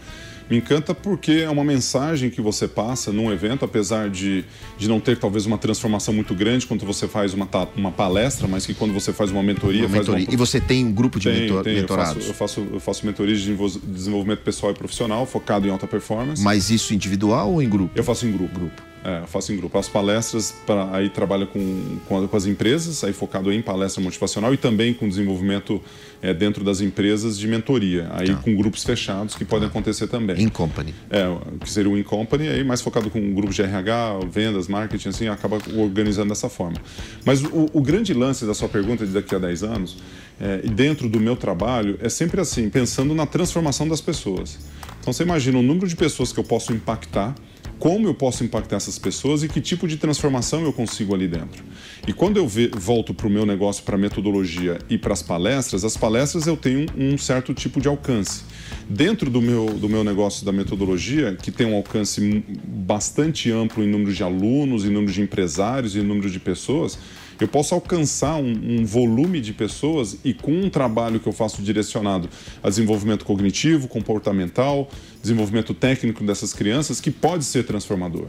Me 0.51 0.59
encanta 0.59 0.95
porque 0.95 1.33
é 1.33 1.49
uma 1.49 1.65
mensagem 1.65 2.29
que 2.29 2.41
você 2.41 2.69
passa 2.69 3.13
num 3.13 3.33
evento, 3.33 3.65
apesar 3.65 4.11
de, 4.11 4.45
de 4.77 4.89
não 4.89 5.01
ter 5.01 5.17
talvez 5.17 5.47
uma 5.47 5.57
transformação 5.57 6.13
muito 6.13 6.35
grande 6.35 6.67
quando 6.67 6.85
você 6.85 7.09
faz 7.09 7.33
uma, 7.33 7.49
uma 7.77 7.91
palestra, 7.91 8.49
mas 8.49 8.67
que 8.67 8.75
quando 8.75 8.93
você 8.93 9.13
faz 9.13 9.31
uma 9.31 9.43
mentoria. 9.43 9.87
Uma 9.87 9.99
mentoria. 9.99 10.27
Uma... 10.27 10.35
E 10.35 10.37
você 10.37 10.61
tem 10.61 10.85
um 10.85 10.93
grupo 10.93 11.19
de 11.19 11.31
tem, 11.31 11.43
mentor... 11.43 11.63
tem. 11.63 11.75
mentorados? 11.77 12.27
Eu 12.27 12.35
faço, 12.35 12.61
eu 12.61 12.65
faço, 12.65 12.75
eu 12.75 12.81
faço 12.81 13.07
mentoria 13.07 13.35
de 13.35 13.57
desenvolvimento 13.87 14.41
pessoal 14.41 14.73
e 14.73 14.75
profissional, 14.75 15.25
focado 15.25 15.67
em 15.67 15.71
alta 15.71 15.87
performance. 15.87 16.43
Mas 16.43 16.71
isso 16.71 16.93
individual 16.93 17.53
ou 17.53 17.63
em 17.63 17.69
grupo? 17.69 17.93
Eu 17.95 18.05
faço 18.05 18.27
em 18.27 18.33
grupo. 18.33 18.59
grupo. 18.59 18.92
É, 19.05 19.21
eu 19.21 19.27
faço 19.27 19.53
em 19.53 19.57
grupo. 19.57 19.77
As 19.77 19.89
palestras, 19.89 20.55
pra, 20.65 20.95
aí 20.95 21.09
trabalho 21.09 21.47
com, 21.49 21.99
com, 22.07 22.29
com, 22.29 22.37
as 22.37 22.47
empresas, 22.47 23.03
aí 23.03 23.13
focado 23.13 23.53
em 23.53 23.61
palestra 23.61 24.03
motivacional 24.03 24.55
e 24.55 24.57
também 24.57 24.95
com 24.95 25.09
desenvolvimento 25.09 25.81
é, 26.21 26.33
dentro 26.33 26.63
das 26.63 26.81
empresas 26.81 27.37
de 27.37 27.49
mentoria, 27.49 28.09
aí 28.13 28.29
tá. 28.29 28.37
com 28.37 28.55
grupos 28.55 28.85
fechados 28.85 29.35
que 29.35 29.45
podem 29.45 29.69
tá. 29.69 29.73
acontecer 29.73 30.07
também. 30.07 30.41
In 30.41 30.49
company. 30.49 30.95
É, 31.11 31.25
que 31.61 31.69
seria 31.69 31.91
o 31.91 31.99
in 31.99 32.05
company, 32.05 32.49
aí 32.49 32.63
mais 32.63 32.81
focado 32.81 33.11
com 33.11 33.35
grupos 33.35 33.57
de 33.57 33.63
RH, 33.63 34.21
vendas, 34.31 34.69
marketing, 34.69 35.09
assim, 35.09 35.29
acaba 35.29 35.59
organizando 35.77 36.29
dessa 36.29 36.49
forma. 36.49 36.77
Mas 37.25 37.43
o, 37.43 37.69
o 37.73 37.81
grande 37.81 38.15
lance 38.15 38.47
da 38.47 38.55
sua 38.55 38.69
pergunta 38.69 39.05
de 39.05 39.13
daqui 39.13 39.35
a 39.35 39.39
10 39.39 39.65
anos, 39.65 39.97
é, 40.41 40.61
e 40.63 40.69
dentro 40.69 41.09
do 41.09 41.19
meu 41.19 41.35
trabalho, 41.35 41.99
é 42.01 42.09
sempre 42.09 42.41
assim, 42.41 42.71
pensando 42.71 43.15
na 43.15 43.27
transformação 43.27 43.89
das 43.89 44.01
pessoas. 44.01 44.59
Então 45.01 45.13
você 45.13 45.25
imagina 45.25 45.59
o 45.59 45.63
número 45.63 45.89
de 45.89 45.97
pessoas 45.97 46.33
que 46.33 46.39
eu 46.39 46.45
posso 46.45 46.73
impactar 46.73 47.35
como 47.83 48.07
eu 48.07 48.15
posso 48.15 48.45
impactar 48.45 48.77
essas 48.77 48.97
pessoas 48.97 49.43
e 49.43 49.49
que 49.49 49.61
tipo 49.61 49.89
de 49.89 49.97
transformação 49.97 50.63
eu 50.63 50.73
consigo 50.73 51.17
ali 51.17 51.27
dentro. 51.27 51.65
E 52.07 52.13
quando 52.13 52.37
eu 52.37 52.49
volto 52.77 53.13
para 53.13 53.27
o 53.27 53.31
meu 53.31 53.45
negócio, 53.45 53.83
para 53.83 53.97
a 53.97 53.99
metodologia 53.99 54.79
e 54.89 54.97
para 54.97 55.13
as 55.13 55.21
palestras, 55.21 55.85
as 55.85 55.97
palestras 55.97 56.47
eu 56.47 56.57
tenho 56.57 56.87
um 56.97 57.19
certo 57.19 57.53
tipo 57.53 57.81
de 57.81 57.89
alcance. 57.89 58.45
Dentro 58.89 59.29
do 59.29 59.43
meu, 59.43 59.67
do 59.67 59.89
meu 59.89 60.05
negócio 60.05 60.47
da 60.47 60.53
metodologia, 60.53 61.35
que 61.35 61.51
tem 61.51 61.67
um 61.67 61.75
alcance 61.75 62.45
bastante 62.65 63.51
amplo 63.51 63.83
em 63.83 63.89
número 63.89 64.15
de 64.15 64.23
alunos, 64.23 64.85
em 64.85 64.91
número 64.91 65.13
de 65.13 65.21
empresários, 65.21 65.97
em 65.97 66.03
número 66.03 66.31
de 66.31 66.39
pessoas, 66.39 66.97
eu 67.43 67.49
posso 67.49 67.75
alcançar 67.75 68.37
um, 68.37 68.81
um, 68.81 68.85
volume 68.85 69.41
de 69.41 69.53
pessoas 69.53 70.17
e 70.25 70.33
com 70.33 70.53
um 70.53 70.71
trabalho 70.71 71.19
que 71.19 71.27
eu 71.27 71.33
faço 71.33 71.61
direcionado 71.63 72.29
a 72.63 72.69
desenvolvimento 72.69 73.25
cognitivo, 73.25 73.89
comportamental, 73.89 74.89
desenvolvimento 75.21 75.75
técnico 75.75 76.25
dessas 76.25 76.53
crianças, 76.53 77.01
que 77.01 77.11
pode 77.11 77.45
ser 77.45 77.65
transformador. 77.65 78.27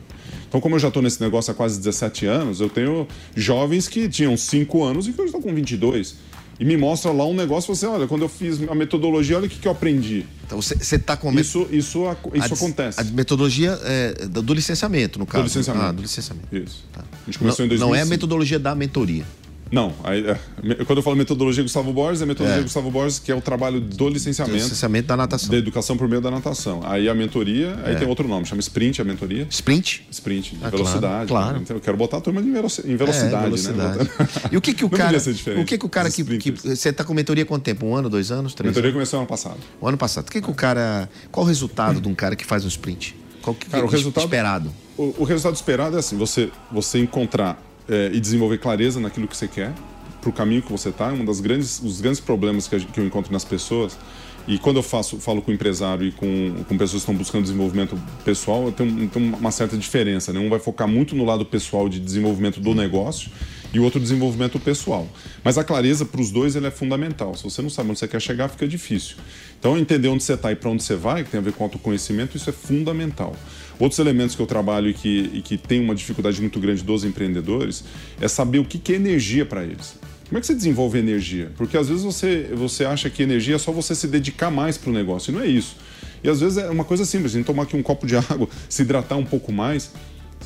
Então, 0.47 0.60
como 0.60 0.76
eu 0.76 0.80
já 0.80 0.88
estou 0.88 1.02
nesse 1.02 1.21
negócio 1.21 1.52
há 1.52 1.54
quase 1.54 1.78
17 1.78 2.26
anos, 2.26 2.60
eu 2.60 2.69
tenho 2.69 3.08
jovens 3.36 3.88
que 3.88 4.10
tinham 4.10 4.36
5 4.36 4.84
anos 4.84 5.08
e 5.08 5.13
que 5.13 5.21
hoje 5.21 5.28
estão 5.28 5.41
com 5.41 5.54
22 5.54 6.33
e 6.60 6.66
me 6.66 6.78
mostra 6.78 7.12
lá 7.12 7.26
um 7.26 7.34
negócio, 7.34 7.74
você 7.74 7.86
olha, 7.86 8.08
quando 8.08 8.22
eu 8.22 8.30
fiz 8.30 8.62
a 8.68 8.76
metodologia, 8.76 9.38
olha 9.38 9.48
o 9.48 9.50
que, 9.50 9.58
que 9.58 9.68
eu 9.68 9.72
aprendi. 9.72 10.26
Então 10.46 10.62
você 10.62 10.96
está 10.96 11.18
com 11.18 11.32
isso, 11.34 11.68
isso, 11.72 12.06
isso 12.06 12.06
a, 12.06 12.12
acontece. 12.46 13.00
A 13.00 13.04
metodologia 13.06 13.80
é, 13.84 14.28
do 14.28 14.54
licenciamento, 14.54 15.18
no 15.18 15.26
caso. 15.26 15.44
Do 15.44 15.48
licenciamento. 15.48 15.86
Ah, 15.86 15.92
do 15.92 16.02
licenciamento. 16.02 16.56
Isso. 16.56 16.86
Tá. 16.94 17.02
A 17.02 17.26
gente 17.26 17.39
começou 17.39 17.63
não, 17.63 17.66
em 17.66 17.70
2005. 17.70 17.89
Não 17.89 17.96
é 17.96 18.02
a 18.02 18.06
metodologia 18.06 18.60
da 18.60 18.76
mentoria. 18.76 19.26
Não, 19.74 19.92
aí, 20.04 20.24
é, 20.28 20.38
quando 20.86 21.00
eu 21.00 21.04
falo 21.04 21.16
metodologia 21.16 21.64
Gustavo 21.64 21.92
Borges, 21.92 22.22
é 22.22 22.26
metodologia 22.28 22.60
É. 22.62 22.64
Gustavo 22.64 22.92
Borges, 22.92 23.18
que 23.18 23.32
é 23.32 23.36
o 23.36 23.42
trabalho 23.42 23.82
do 23.82 24.08
licenciamento, 24.08 24.56
Licenciamento 24.56 25.08
da 25.08 25.18
natação. 25.18 25.50
da 25.50 25.58
educação 25.58 25.98
por 25.98 26.08
meio 26.08 26.22
da 26.22 26.30
natação. 26.30 26.82
Aí 26.86 27.10
a 27.10 27.16
mentoria, 27.16 27.76
aí 27.84 27.96
tem 27.96 28.08
outro 28.08 28.28
nome, 28.28 28.46
chama 28.46 28.62
Sprint 28.62 29.02
a 29.02 29.04
mentoria. 29.04 29.48
Sprint? 29.50 30.06
Sprint, 30.12 30.56
de 30.56 30.64
Ah, 30.64 30.70
velocidade. 30.70 31.02
claro, 31.02 31.28
claro. 31.28 31.54
né? 31.56 31.60
Então 31.64 31.76
eu 31.78 31.82
quero 31.82 31.98
botar 31.98 32.18
a 32.18 32.22
turma 32.22 32.40
em 32.40 32.54
veloci- 32.54 32.84
em 32.86 32.96
velocidade, 32.96 33.36
É, 33.36 33.42
velocidade. 33.42 33.98
né? 34.04 34.10
E 34.52 34.58
o 34.58 34.62
que 34.62 34.74
que 34.76 34.86
o 34.86 34.90
Não 34.92 34.98
cara, 34.98 35.18
o 35.18 35.66
que 35.66 35.78
que 35.80 35.86
o 35.86 35.90
cara 35.90 36.12
que, 36.12 36.24
que 36.38 36.52
você 36.52 36.90
está 36.90 37.04
com 37.04 37.14
mentoria 37.16 37.44
há 37.44 37.48
quanto 37.48 37.64
tempo? 37.64 37.86
Um 37.88 37.96
ano, 37.96 38.10
dois 38.12 38.30
anos, 38.32 38.54
A 38.54 38.56
três? 38.56 38.70
mentoria 38.70 38.90
anos? 38.90 38.94
começou 38.96 39.20
ano 39.22 39.28
passado. 39.28 39.58
O 39.82 39.88
ano 39.88 39.98
passado. 39.98 40.28
O 40.28 40.32
que 40.32 40.40
que 40.40 40.52
o 40.52 40.54
cara, 40.54 41.10
qual 41.32 41.44
o 41.46 41.50
resultado 41.50 42.00
de 42.00 42.08
um 42.08 42.14
cara 42.14 42.36
que 42.36 42.46
faz 42.46 42.64
um 42.64 42.68
sprint? 42.68 43.16
Qual 43.42 43.56
que, 43.56 43.66
Cara, 43.66 43.84
o 43.84 43.90
que- 43.90 43.96
resultado- 43.96 44.24
esperado? 44.24 44.72
O, 44.96 45.16
o 45.18 45.24
resultado 45.24 45.56
esperado 45.56 45.96
é 45.96 46.00
assim, 46.00 46.16
você, 46.16 46.52
você 46.72 47.00
encontrar 47.00 47.60
é, 47.89 48.12
e 48.13 48.19
desenvolver 48.19 48.58
clareza 48.58 49.00
naquilo 49.00 49.28
que 49.28 49.36
você 49.36 49.48
quer, 49.48 49.74
para 50.22 50.30
o 50.30 50.34
caminho 50.34 50.62
que 50.62 50.72
você 50.72 50.89
está. 50.89 51.12
Um 51.12 51.26
das 51.26 51.39
grandes, 51.39 51.82
os 51.82 52.02
grandes 52.02 52.19
problemas 52.19 52.67
que 52.67 53.00
eu 53.00 53.06
encontro 53.06 53.32
nas 53.32 53.43
pessoas 53.43 53.98
e 54.47 54.58
quando 54.58 54.77
eu 54.77 54.84
faço, 54.84 55.17
falo 55.19 55.41
com 55.41 55.51
empresário 55.51 56.08
e 56.08 56.12
com, 56.12 56.63
com 56.67 56.77
pessoas 56.77 56.91
que 56.91 56.97
estão 56.97 57.15
buscando 57.15 57.43
desenvolvimento 57.43 57.97
pessoal, 58.25 58.71
tenho 58.71 59.10
uma 59.39 59.51
certa 59.51 59.77
diferença. 59.77 60.34
Né? 60.34 60.39
Um 60.39 60.49
vai 60.49 60.60
focar 60.60 60.88
muito 60.88 61.15
no 61.15 61.23
lado 61.23 61.45
pessoal 61.45 61.88
de 61.88 61.99
desenvolvimento 61.99 62.60
do 62.60 62.75
negócio 62.75 63.32
e 63.73 63.79
o 63.79 63.84
outro 63.84 63.99
desenvolvimento 63.99 64.60
pessoal. 64.60 65.08
Mas 65.43 65.58
a 65.58 65.63
clareza 65.63 66.06
para 66.06 66.19
os 66.19 66.29
dois 66.29 66.56
é 66.58 66.71
fundamental. 66.71 67.36
Se 67.36 67.43
você 67.43 67.62
não 67.62 67.69
sabe 67.69 67.89
onde 67.89 67.99
você 67.99 68.08
quer 68.08 68.21
chegar, 68.21 68.49
fica 68.49 68.67
difícil. 68.67 69.15
Então, 69.58 69.77
entender 69.77 70.10
onde 70.10 70.23
você 70.23 70.34
está 70.34 70.51
e 70.51 70.56
para 70.56 70.69
onde 70.69 70.84
você 70.84 70.95
vai, 70.95 71.23
que 71.23 71.32
tem 71.32 71.39
a 71.39 71.43
ver 71.43 71.53
com 71.53 71.63
autoconhecimento, 71.63 72.36
isso 72.36 72.49
é 72.49 72.53
fundamental. 72.53 73.34
Outros 73.79 73.97
elementos 73.97 74.36
que 74.36 74.41
eu 74.41 74.45
trabalho 74.45 74.89
e 74.89 74.93
que, 74.93 75.32
e 75.34 75.41
que 75.41 75.58
tem 75.58 75.79
uma 75.79 75.95
dificuldade 75.95 76.39
muito 76.41 76.60
grande 76.60 76.84
dos 76.84 77.06
empreendedores 77.06 77.84
é 78.19 78.27
saber 78.27 78.60
o 78.60 78.65
que, 78.65 78.77
que 78.77 78.91
é 78.91 78.95
energia 78.97 79.45
para 79.45 79.63
eles. 79.63 79.95
Como 80.34 80.39
é 80.39 80.41
que 80.41 80.48
você 80.48 80.56
desenvolve 80.56 80.98
energia? 80.98 81.52
Porque 81.56 81.78
às 81.78 81.89
vezes 81.89 82.04
você, 82.04 82.50
você 82.56 82.86
acha 82.86 83.08
que 83.08 83.22
energia 83.22 83.54
é 83.54 83.58
só 83.60 83.72
você 83.72 83.93
se 83.93 84.08
dedicar 84.08 84.50
mais 84.50 84.80
para 84.80 84.89
o 84.89 84.91
negócio, 84.93 85.30
e 85.30 85.36
não 85.36 85.39
é 85.39 85.46
isso. 85.46 85.76
E 86.24 86.28
às 86.28 86.39
vezes 86.39 86.58
é 86.58 86.72
uma 86.72 86.84
coisa 86.84 87.06
simples, 87.06 87.36
a 87.36 87.38
gente 87.38 87.46
tomar 87.46 87.62
aqui 87.62 87.78
um 87.78 87.84
copo 87.84 88.08
de 88.08 88.15
água, 88.17 88.50
se 88.67 88.82
hidratar 88.82 89.15
um 89.15 89.24
pouco 89.24 89.52
mais. 89.52 89.91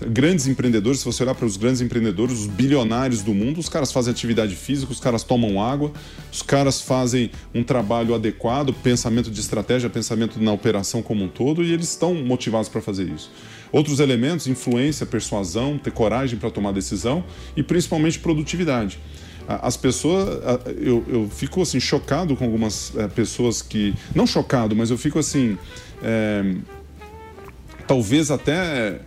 Grandes 0.09 0.45
empreendedores, 0.45 0.99
se 0.99 1.05
você 1.05 1.23
olhar 1.23 1.35
para 1.35 1.45
os 1.45 1.55
grandes 1.55 1.79
empreendedores, 1.79 2.37
os 2.37 2.47
bilionários 2.47 3.21
do 3.21 3.33
mundo, 3.33 3.61
os 3.61 3.69
caras 3.69 3.89
fazem 3.89 4.11
atividade 4.11 4.57
física, 4.57 4.91
os 4.91 4.99
caras 4.99 5.23
tomam 5.23 5.63
água, 5.63 5.93
os 6.29 6.41
caras 6.41 6.81
fazem 6.81 7.31
um 7.55 7.63
trabalho 7.63 8.13
adequado, 8.13 8.73
pensamento 8.73 9.31
de 9.31 9.39
estratégia, 9.39 9.89
pensamento 9.89 10.37
na 10.37 10.51
operação 10.51 11.01
como 11.01 11.23
um 11.23 11.29
todo, 11.29 11.63
e 11.63 11.71
eles 11.71 11.91
estão 11.91 12.13
motivados 12.13 12.67
para 12.67 12.81
fazer 12.81 13.07
isso. 13.07 13.31
Outros 13.71 14.01
elementos, 14.01 14.47
influência, 14.47 15.05
persuasão, 15.05 15.77
ter 15.77 15.91
coragem 15.91 16.37
para 16.37 16.51
tomar 16.51 16.73
decisão 16.73 17.23
e 17.55 17.63
principalmente 17.63 18.19
produtividade. 18.19 18.99
As 19.47 19.77
pessoas, 19.77 20.27
eu, 20.79 21.03
eu 21.07 21.29
fico 21.29 21.61
assim 21.61 21.79
chocado 21.79 22.35
com 22.35 22.43
algumas 22.45 22.91
eh, 22.97 23.07
pessoas 23.07 23.61
que, 23.61 23.93
não 24.13 24.27
chocado, 24.27 24.75
mas 24.75 24.89
eu 24.91 24.97
fico 24.97 25.17
assim, 25.19 25.57
eh, 26.03 26.55
talvez 27.87 28.29
até 28.31 28.99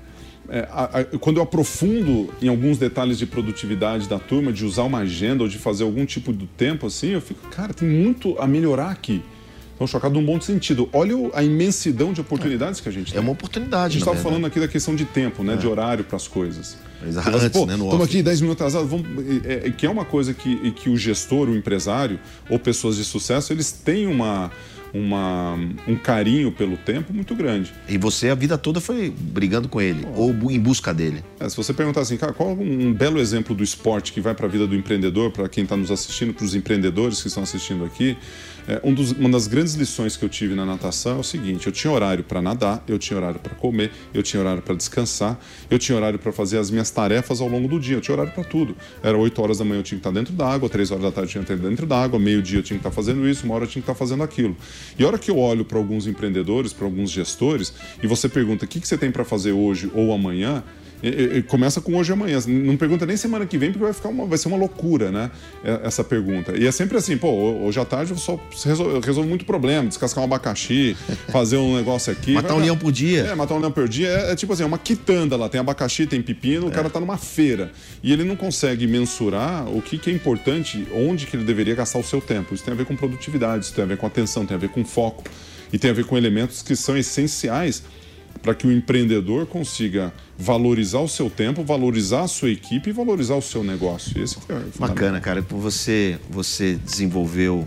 é, 0.48 0.66
a- 0.72 1.00
a- 1.00 1.04
quando 1.18 1.36
eu 1.36 1.42
aprofundo 1.44 2.28
em 2.42 2.48
alguns 2.48 2.76
detalhes 2.78 3.18
de 3.18 3.26
produtividade 3.26 4.08
da 4.08 4.18
turma, 4.18 4.52
de 4.52 4.64
usar 4.64 4.82
uma 4.84 4.98
agenda 4.98 5.42
ou 5.44 5.48
de 5.48 5.58
fazer 5.58 5.84
algum 5.84 6.04
tipo 6.04 6.32
do 6.32 6.46
tempo 6.46 6.86
assim, 6.86 7.10
eu 7.10 7.20
fico, 7.20 7.46
cara, 7.50 7.72
tem 7.72 7.88
muito 7.88 8.36
a 8.40 8.46
melhorar 8.48 8.90
aqui. 8.90 9.22
Então, 9.80 9.86
chocado 9.88 10.12
num 10.12 10.26
bom 10.26 10.38
sentido. 10.38 10.90
Olha 10.92 11.14
a 11.32 11.42
imensidão 11.42 12.12
de 12.12 12.20
oportunidades 12.20 12.82
que 12.82 12.88
a 12.90 12.92
gente 12.92 13.12
tem. 13.12 13.16
É 13.16 13.20
uma 13.20 13.30
A 13.30 13.32
oportunidade, 13.32 13.94
gente 13.94 14.04
na 14.04 14.12
estava 14.12 14.22
falando 14.22 14.46
aqui 14.46 14.60
da 14.60 14.68
questão 14.68 14.94
de 14.94 15.06
tempo, 15.06 15.42
né? 15.42 15.56
De 15.56 15.66
horário 15.66 16.04
para 16.04 16.16
as 16.16 16.28
coisas. 16.28 16.76
Exato, 17.02 17.30
Pô, 17.50 17.64
né, 17.64 17.72
estamos 17.72 18.02
aqui 18.02 18.22
10 18.22 18.42
minutos 18.42 18.60
atrasados. 18.60 18.90
Vamos... 18.90 19.06
É, 19.42 19.68
é- 19.68 19.70
que 19.70 19.86
é 19.86 19.90
uma 19.90 20.04
coisa 20.04 20.34
que, 20.34 20.70
que 20.72 20.90
o 20.90 20.98
gestor, 20.98 21.48
o 21.48 21.56
empresário 21.56 22.20
ou 22.50 22.58
pessoas 22.58 22.96
de 22.96 23.04
sucesso, 23.04 23.54
eles 23.54 23.72
têm 23.72 24.06
uma, 24.06 24.50
uma, 24.92 25.54
um 25.88 25.96
carinho 25.96 26.52
pelo 26.52 26.76
tempo 26.76 27.12
muito 27.14 27.34
grande. 27.34 27.72
E 27.88 27.96
você 27.96 28.28
a 28.28 28.34
vida 28.34 28.58
toda 28.58 28.80
foi 28.80 29.10
brigando 29.16 29.66
com 29.66 29.80
ele, 29.80 30.06
ou 30.14 30.30
em 30.50 30.60
busca 30.60 30.92
dele. 30.92 31.24
É, 31.38 31.48
se 31.48 31.56
você 31.56 31.72
perguntar 31.72 32.02
assim, 32.02 32.18
cara, 32.18 32.34
qual 32.34 32.50
um 32.50 32.92
belo 32.92 33.18
exemplo 33.18 33.54
do 33.54 33.62
esporte 33.62 34.12
que 34.12 34.20
vai 34.20 34.34
para 34.34 34.46
a 34.46 34.48
vida 34.48 34.66
do 34.66 34.74
empreendedor, 34.74 35.30
para 35.30 35.48
quem 35.48 35.64
está 35.64 35.74
nos 35.74 35.90
assistindo, 35.90 36.34
para 36.34 36.44
os 36.44 36.54
empreendedores 36.54 37.22
que 37.22 37.28
estão 37.28 37.42
assistindo 37.42 37.82
aqui, 37.84 38.16
é, 38.70 38.80
um 38.84 38.94
dos- 38.94 39.10
uma 39.10 39.28
das 39.28 39.48
grandes 39.48 39.74
lições 39.74 40.16
que 40.16 40.24
eu 40.24 40.28
tive 40.28 40.54
na 40.54 40.64
natação 40.64 41.16
é 41.16 41.20
o 41.20 41.24
seguinte: 41.24 41.66
eu 41.66 41.72
tinha 41.72 41.92
horário 41.92 42.22
para 42.22 42.40
nadar, 42.40 42.84
eu 42.86 42.98
tinha 42.98 43.16
horário 43.18 43.40
para 43.40 43.52
comer, 43.56 43.90
eu 44.14 44.22
tinha 44.22 44.40
horário 44.40 44.62
para 44.62 44.76
descansar, 44.76 45.38
eu 45.68 45.76
tinha 45.78 45.96
horário 45.96 46.18
para 46.20 46.30
fazer 46.30 46.58
as 46.58 46.70
minhas 46.70 46.88
tarefas 46.90 47.40
ao 47.40 47.48
longo 47.48 47.66
do 47.66 47.80
dia, 47.80 47.96
eu 47.96 48.00
tinha 48.00 48.14
horário 48.14 48.32
para 48.32 48.44
tudo. 48.44 48.76
Era 49.02 49.18
8 49.18 49.42
horas 49.42 49.58
da 49.58 49.64
manhã 49.64 49.80
eu 49.80 49.82
tinha 49.82 49.98
que 49.98 50.06
estar 50.06 50.16
dentro 50.16 50.32
da 50.34 50.46
água, 50.46 50.68
3 50.68 50.90
horas 50.92 51.02
da 51.02 51.10
tarde 51.10 51.30
eu 51.30 51.32
tinha 51.32 51.44
que 51.44 51.52
estar 51.52 51.68
dentro 51.68 51.84
da 51.86 52.00
água, 52.00 52.18
meio-dia 52.18 52.60
eu 52.60 52.62
tinha 52.62 52.78
que 52.78 52.86
estar 52.86 52.94
fazendo 52.94 53.28
isso, 53.28 53.44
uma 53.44 53.54
hora 53.56 53.64
eu 53.64 53.68
tinha 53.68 53.82
que 53.82 53.90
estar 53.90 53.98
fazendo 53.98 54.22
aquilo. 54.22 54.56
E 54.96 55.02
a 55.02 55.06
hora 55.08 55.18
que 55.18 55.30
eu 55.30 55.38
olho 55.38 55.64
para 55.64 55.76
alguns 55.78 56.06
empreendedores, 56.06 56.72
para 56.72 56.84
alguns 56.86 57.10
gestores, 57.10 57.74
e 58.00 58.06
você 58.06 58.28
pergunta 58.28 58.64
o 58.64 58.68
que, 58.68 58.78
que 58.80 58.86
você 58.86 58.96
tem 58.96 59.10
para 59.10 59.24
fazer 59.24 59.52
hoje 59.52 59.90
ou 59.94 60.12
amanhã, 60.12 60.62
e- 61.02 61.08
e- 61.08 61.38
e 61.38 61.42
começa 61.42 61.80
com 61.80 61.94
hoje 61.96 62.10
e 62.10 62.12
amanhã. 62.12 62.38
Não 62.46 62.76
pergunta 62.76 63.06
nem 63.06 63.16
semana 63.16 63.46
que 63.46 63.56
vem, 63.58 63.70
porque 63.70 63.84
vai, 63.84 63.92
ficar 63.92 64.08
uma, 64.08 64.26
vai 64.26 64.38
ser 64.38 64.48
uma 64.48 64.56
loucura, 64.56 65.10
né? 65.10 65.30
é- 65.64 65.80
Essa 65.84 66.04
pergunta. 66.04 66.56
E 66.56 66.66
é 66.66 66.72
sempre 66.72 66.96
assim, 66.98 67.16
pô, 67.16 67.28
hoje 67.30 67.78
à 67.80 67.84
tarde 67.84 68.12
eu 68.12 68.18
só 68.18 68.38
resolvo, 68.64 69.00
resolvo 69.00 69.28
muito 69.28 69.44
problema, 69.44 69.88
descascar 69.88 70.22
um 70.22 70.26
abacaxi, 70.26 70.96
fazer 71.32 71.56
um 71.56 71.76
negócio 71.76 72.12
aqui. 72.12 72.32
Matar 72.32 72.48
Vai- 72.48 72.56
um 72.58 72.60
leão 72.64 72.76
por 72.76 72.92
dia. 72.92 73.22
É, 73.22 73.34
matar 73.34 73.54
um 73.54 73.58
leão 73.58 73.72
por 73.72 73.88
dia 73.88 74.08
é, 74.08 74.32
é 74.32 74.36
tipo 74.36 74.52
assim, 74.52 74.62
é 74.62 74.66
uma 74.66 74.78
quitanda 74.78 75.36
lá. 75.36 75.48
Tem 75.48 75.60
abacaxi, 75.60 76.06
tem 76.06 76.20
pepino, 76.22 76.66
o 76.68 76.70
cara 76.70 76.88
tá 76.90 77.00
numa 77.00 77.16
feira. 77.16 77.72
E 78.02 78.12
ele 78.12 78.24
não 78.24 78.36
consegue 78.36 78.86
mensurar 78.86 79.68
o 79.68 79.80
que, 79.82 79.98
que 79.98 80.10
é 80.10 80.12
importante, 80.12 80.86
onde 80.94 81.26
que 81.26 81.36
ele 81.36 81.44
deveria 81.44 81.74
gastar 81.74 81.98
o 81.98 82.04
seu 82.04 82.20
tempo. 82.20 82.54
Isso 82.54 82.64
tem 82.64 82.72
a 82.74 82.76
ver 82.76 82.84
com 82.84 82.94
produtividade, 82.96 83.64
isso 83.64 83.74
tem 83.74 83.84
a 83.84 83.86
ver 83.86 83.96
com 83.96 84.06
atenção, 84.06 84.44
tem 84.46 84.54
a 84.56 84.60
ver 84.60 84.68
com 84.68 84.84
foco. 84.84 85.24
E 85.72 85.78
tem 85.78 85.90
a 85.90 85.94
ver 85.94 86.04
com 86.04 86.16
elementos 86.18 86.62
que 86.62 86.74
são 86.74 86.96
essenciais 86.96 87.82
para 88.42 88.54
que 88.54 88.66
o 88.66 88.72
empreendedor 88.72 89.46
consiga 89.46 90.12
valorizar 90.38 91.00
o 91.00 91.08
seu 91.08 91.28
tempo, 91.28 91.62
valorizar 91.62 92.22
a 92.22 92.28
sua 92.28 92.50
equipe 92.50 92.90
e 92.90 92.92
valorizar 92.92 93.34
o 93.34 93.42
seu 93.42 93.62
negócio. 93.62 94.22
Esse 94.22 94.38
é. 94.48 94.78
Bacana, 94.78 95.20
cara. 95.20 95.42
Você, 95.42 96.18
você 96.28 96.74
desenvolveu 96.76 97.66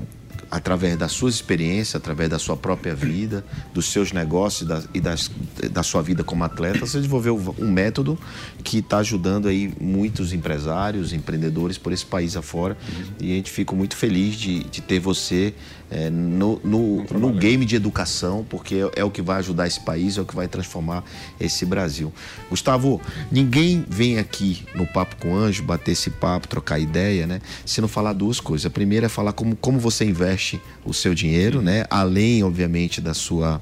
através 0.53 0.95
das 0.95 1.11
suas 1.11 1.33
experiências, 1.33 1.95
através 1.95 2.29
da 2.29 2.37
sua 2.37 2.55
própria 2.55 2.93
vida, 2.93 3.43
dos 3.73 3.91
seus 3.91 4.11
negócios 4.11 4.61
e 4.61 4.65
da, 4.65 4.83
e 4.93 5.01
das, 5.01 5.31
da 5.71 5.81
sua 5.81 6.03
vida 6.03 6.23
como 6.23 6.43
atleta, 6.43 6.85
você 6.85 6.97
desenvolveu 6.97 7.55
um 7.57 7.71
método 7.71 8.19
que 8.63 8.77
está 8.77 8.99
ajudando 8.99 9.47
aí 9.47 9.73
muitos 9.81 10.31
empresários, 10.31 11.11
empreendedores 11.11 11.79
por 11.79 11.91
esse 11.91 12.05
país 12.05 12.37
afora. 12.37 12.77
E 13.19 13.31
a 13.31 13.35
gente 13.35 13.49
fica 13.49 13.73
muito 13.75 13.95
feliz 13.95 14.35
de, 14.35 14.63
de 14.65 14.79
ter 14.79 14.99
você 14.99 15.55
é, 15.89 16.09
no, 16.09 16.61
no, 16.63 17.03
no 17.03 17.33
game 17.33 17.65
de 17.65 17.75
educação, 17.75 18.45
porque 18.47 18.75
é, 18.75 19.01
é 19.01 19.03
o 19.03 19.09
que 19.09 19.23
vai 19.23 19.39
ajudar 19.39 19.65
esse 19.65 19.79
país, 19.79 20.19
é 20.19 20.21
o 20.21 20.25
que 20.25 20.35
vai 20.35 20.47
transformar 20.47 21.03
esse 21.39 21.65
Brasil. 21.65 22.13
Gustavo, 22.49 23.01
ninguém 23.31 23.85
vem 23.89 24.19
aqui 24.19 24.65
no 24.75 24.85
Papo 24.85 25.15
com 25.15 25.35
Anjo 25.35 25.63
bater 25.63 25.93
esse 25.93 26.11
papo, 26.11 26.47
trocar 26.47 26.77
ideia, 26.77 27.25
né? 27.25 27.41
Se 27.65 27.81
não 27.81 27.87
falar 27.87 28.13
duas 28.13 28.39
coisas. 28.39 28.65
A 28.65 28.69
primeira 28.69 29.07
é 29.07 29.09
falar 29.09 29.33
como, 29.33 29.55
como 29.55 29.79
você 29.79 30.05
investe 30.05 30.42
o 30.85 30.93
seu 30.93 31.13
dinheiro, 31.13 31.61
né? 31.61 31.85
Além, 31.89 32.43
obviamente, 32.43 32.99
da 32.99 33.13
sua, 33.13 33.61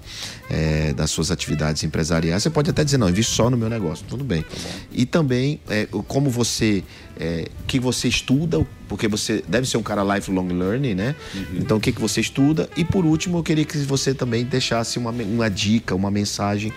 é, 0.49 0.93
das 0.93 1.11
suas 1.11 1.31
atividades 1.31 1.83
empresariais. 1.83 2.43
Você 2.43 2.49
pode 2.49 2.69
até 2.69 2.83
dizer, 2.83 2.97
não, 2.97 3.09
invisto 3.09 3.33
só 3.33 3.49
no 3.49 3.57
meu 3.57 3.69
negócio, 3.69 4.05
tudo 4.07 4.23
bem. 4.23 4.43
E 4.91 5.05
também 5.05 5.59
é, 5.69 5.87
como 6.07 6.29
você, 6.29 6.83
é, 7.19 7.47
que 7.67 7.79
você 7.79 8.07
estuda, 8.07 8.65
porque 8.87 9.07
você 9.07 9.43
deve 9.47 9.67
ser 9.67 9.77
um 9.77 9.83
cara 9.83 10.03
lifelong 10.15 10.47
learning, 10.47 10.95
né? 10.95 11.15
Então, 11.53 11.77
o 11.77 11.79
que, 11.79 11.91
que 11.91 12.01
você 12.01 12.19
estuda? 12.19 12.69
E 12.75 12.83
por 12.83 13.05
último, 13.05 13.37
eu 13.37 13.43
queria 13.43 13.63
que 13.65 13.77
você 13.79 14.13
também 14.13 14.43
deixasse 14.43 14.97
uma, 14.97 15.11
uma 15.11 15.49
dica, 15.49 15.95
uma 15.95 16.11
mensagem 16.11 16.73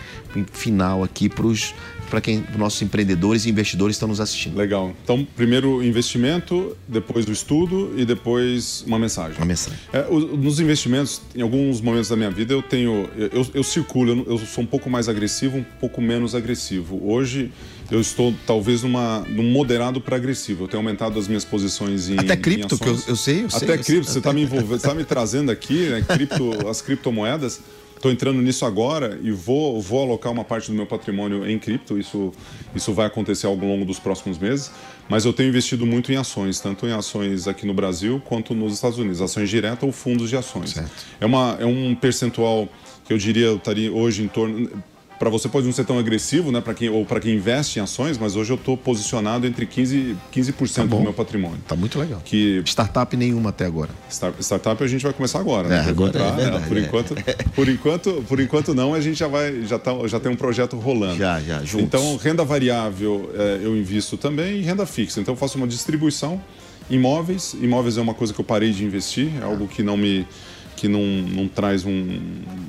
final 0.53 1.03
aqui 1.03 1.29
para 1.29 1.47
os 1.47 1.75
para 2.11 2.21
quem 2.21 2.45
os 2.51 2.57
nossos 2.57 2.81
empreendedores 2.83 3.45
e 3.47 3.51
investidores 3.51 3.97
estão 3.97 4.09
nos 4.09 4.21
assistindo. 4.21 4.57
Legal. 4.57 4.95
Então, 5.03 5.27
primeiro 5.37 5.83
investimento, 5.83 6.77
depois 6.87 7.27
o 7.27 7.33
estudo 7.33 7.93
e 7.97 8.05
depois 8.05 8.85
uma 8.87 8.99
mensagem. 8.99 9.37
Uma 9.37 9.47
mensagem. 9.47 9.79
É, 9.93 10.07
o- 10.09 10.37
nos 10.37 10.61
investimentos, 10.61 11.21
em 11.35 11.43
alguns 11.43 11.81
momentos 11.81 12.09
da 12.09 12.17
minha 12.17 12.31
vida, 12.31 12.53
eu 12.53 12.63
tenho. 12.63 13.09
Eu, 13.17 13.47
eu, 13.55 13.63
circulo, 13.63 14.25
eu, 14.29 14.39
sou 14.39 14.63
um 14.63 14.67
pouco 14.67 14.89
mais 14.89 15.09
agressivo, 15.09 15.59
um 15.59 15.65
pouco 15.81 16.01
menos 16.01 16.35
agressivo. 16.35 17.01
Hoje 17.05 17.51
eu 17.91 18.01
estou 18.01 18.35
talvez 18.47 18.83
numa, 18.83 19.21
num 19.29 19.51
moderado 19.51 20.01
para 20.01 20.17
agressivo. 20.17 20.65
Eu 20.65 20.69
tenho 20.69 20.81
aumentado 20.81 21.19
as 21.19 21.27
minhas 21.29 21.45
posições 21.45 22.09
em. 22.09 22.19
Até 22.19 22.35
em 22.35 22.41
cripto, 22.41 22.79
que 22.79 22.87
eu- 22.89 22.99
eu 23.09 23.17
sei, 23.17 23.45
eu 23.45 23.51
sei, 23.51 23.59
Até 23.69 23.75
sei. 23.83 23.95
cripto, 23.97 24.11
você 24.11 24.19
está 24.19 24.33
me 24.33 24.43
envolvendo, 24.43 24.69
você 24.69 24.77
está 24.77 24.95
me 24.95 25.05
trazendo 25.05 25.51
aqui, 25.51 25.89
né, 25.91 26.05
cripto, 26.07 26.69
as 26.69 26.81
criptomoedas. 26.81 27.61
Estou 28.05 28.13
entrando 28.13 28.43
nisso 28.43 28.67
agora 28.67 29.19
e 29.23 29.31
vou, 29.31 29.81
vou 29.81 30.03
alocar 30.03 30.31
uma 30.31 30.45
parte 30.45 30.71
do 30.71 30.75
meu 30.75 30.85
patrimônio 30.85 31.49
em 31.49 31.59
cripto. 31.59 31.99
Isso, 31.99 32.33
isso 32.75 32.93
vai 32.93 33.07
acontecer 33.07 33.47
ao 33.47 33.55
longo 33.55 33.87
dos 33.87 33.99
próximos 33.99 34.37
meses. 34.37 34.71
Mas 35.09 35.25
eu 35.25 35.33
tenho 35.33 35.49
investido 35.49 35.87
muito 35.87 36.13
em 36.13 36.17
ações, 36.17 36.61
tanto 36.61 36.87
em 36.87 36.93
ações 36.93 37.49
aqui 37.49 37.67
no 37.67 37.73
Brasil 37.73 38.21
quanto 38.23 38.53
nos 38.53 38.75
Estados 38.75 38.99
Unidos, 38.99 39.23
ações 39.23 39.49
diretas 39.49 39.85
ou 39.85 39.91
fundos 39.91 40.29
de 40.29 40.37
ações. 40.37 40.73
Certo. 40.73 40.91
É, 41.19 41.25
uma, 41.25 41.57
é 41.59 41.65
um 41.65 41.95
percentual 41.95 42.69
que 43.07 43.13
eu 43.15 43.17
diria 43.17 43.47
eu 43.47 43.57
estaria 43.57 43.91
hoje 43.91 44.23
em 44.23 44.29
torno. 44.29 44.71
Para 45.25 45.31
você 45.31 45.49
pode 45.49 45.65
não 45.65 45.73
ser 45.73 45.87
tão 45.87 45.99
agressivo, 45.99 46.53
né, 46.53 46.61
para 46.61 46.75
quem 46.75 46.91
ou 46.91 47.03
para 47.07 47.19
quem 47.19 47.37
investe 47.37 47.79
em 47.79 47.83
ações, 47.83 48.19
mas 48.19 48.37
hoje 48.37 48.53
eu 48.53 48.57
estou 48.57 48.77
posicionado 48.77 49.47
entre 49.47 49.65
15 49.65 50.15
15% 50.31 50.75
tá 50.75 50.85
do 50.85 51.01
meu 51.01 51.15
patrimônio. 51.15 51.61
Tá 51.67 51.75
muito 51.75 51.99
legal. 51.99 52.21
Que 52.23 52.63
startup 52.67 53.17
nenhuma 53.17 53.49
até 53.49 53.65
agora. 53.65 53.89
Start, 54.11 54.39
startup 54.41 54.85
a 54.85 54.87
gente 54.87 55.03
vai 55.03 55.15
começar 55.15 55.41
agora, 55.41 55.67
né? 55.67 55.77
É, 55.87 55.89
agora 55.89 56.19
é 56.19 56.33
verdade, 56.33 56.69
por 56.69 56.77
é. 56.77 56.81
enquanto, 56.81 57.15
por 57.57 57.69
enquanto, 57.71 58.25
por 58.29 58.39
enquanto 58.39 58.75
não, 58.75 58.93
a 58.93 59.01
gente 59.01 59.19
já 59.19 59.27
vai 59.27 59.63
já 59.63 59.79
tá, 59.79 59.93
já 60.07 60.21
tem 60.21 60.31
um 60.31 60.37
projeto 60.37 60.77
rolando. 60.77 61.17
Já, 61.17 61.41
já, 61.41 61.61
juntos. 61.61 61.87
Então, 61.87 62.17
renda 62.19 62.45
variável 62.45 63.31
é, 63.35 63.61
eu 63.63 63.75
invisto 63.75 64.19
também 64.19 64.59
e 64.59 64.61
renda 64.61 64.85
fixa. 64.85 65.23
Então 65.23 65.33
eu 65.33 65.39
faço 65.39 65.57
uma 65.57 65.67
distribuição 65.67 66.39
imóveis, 66.91 67.57
imóveis 67.63 67.97
é 67.97 68.01
uma 68.03 68.13
coisa 68.13 68.35
que 68.35 68.41
eu 68.43 68.45
parei 68.45 68.73
de 68.73 68.85
investir, 68.85 69.31
é 69.41 69.45
algo 69.45 69.67
que 69.67 69.83
não 69.83 69.97
me 69.97 70.27
que 70.77 70.89
não, 70.89 71.05
não 71.05 71.49
traz 71.49 71.85
um, 71.85 72.21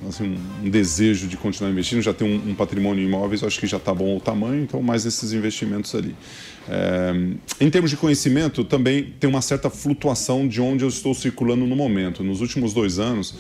assim, 0.08 0.38
um 0.64 0.70
desejo 0.70 1.28
de 1.28 1.38
continuar 1.38 1.72
investindo, 1.72 2.02
já 2.02 2.14
tem 2.14 2.28
um, 2.28 2.52
um 2.52 2.56
patrimônio 2.56 3.04
em 3.04 3.08
imóveis, 3.08 3.44
acho 3.44 3.60
que 3.60 3.68
já 3.68 3.78
está 3.78 3.94
bom 3.94 4.16
o 4.16 4.20
tamanho, 4.20 4.64
então 4.64 4.82
mais 4.82 5.06
esses 5.06 5.34
investimentos 5.34 5.94
ali. 5.96 6.16
É, 6.70 7.14
em 7.60 7.70
termos 7.70 7.92
de 7.92 7.98
conhecimento, 7.98 8.64
também 8.64 9.14
tem 9.20 9.30
uma 9.30 9.42
certa 9.42 9.70
flutuação 9.70 10.48
de 10.48 10.62
onde 10.62 10.84
eu 10.84 10.90
estou 10.90 11.14
circulando 11.14 11.66
no 11.66 11.76
momento. 11.76 12.24
Nos 12.24 12.42
últimos 12.42 12.74
dois 12.74 13.00
anos, 13.00 13.36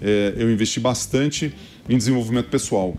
é, 0.00 0.34
eu 0.36 0.50
investi 0.50 0.80
bastante 0.80 1.52
em 1.88 1.96
desenvolvimento 1.96 2.48
pessoal 2.48 2.96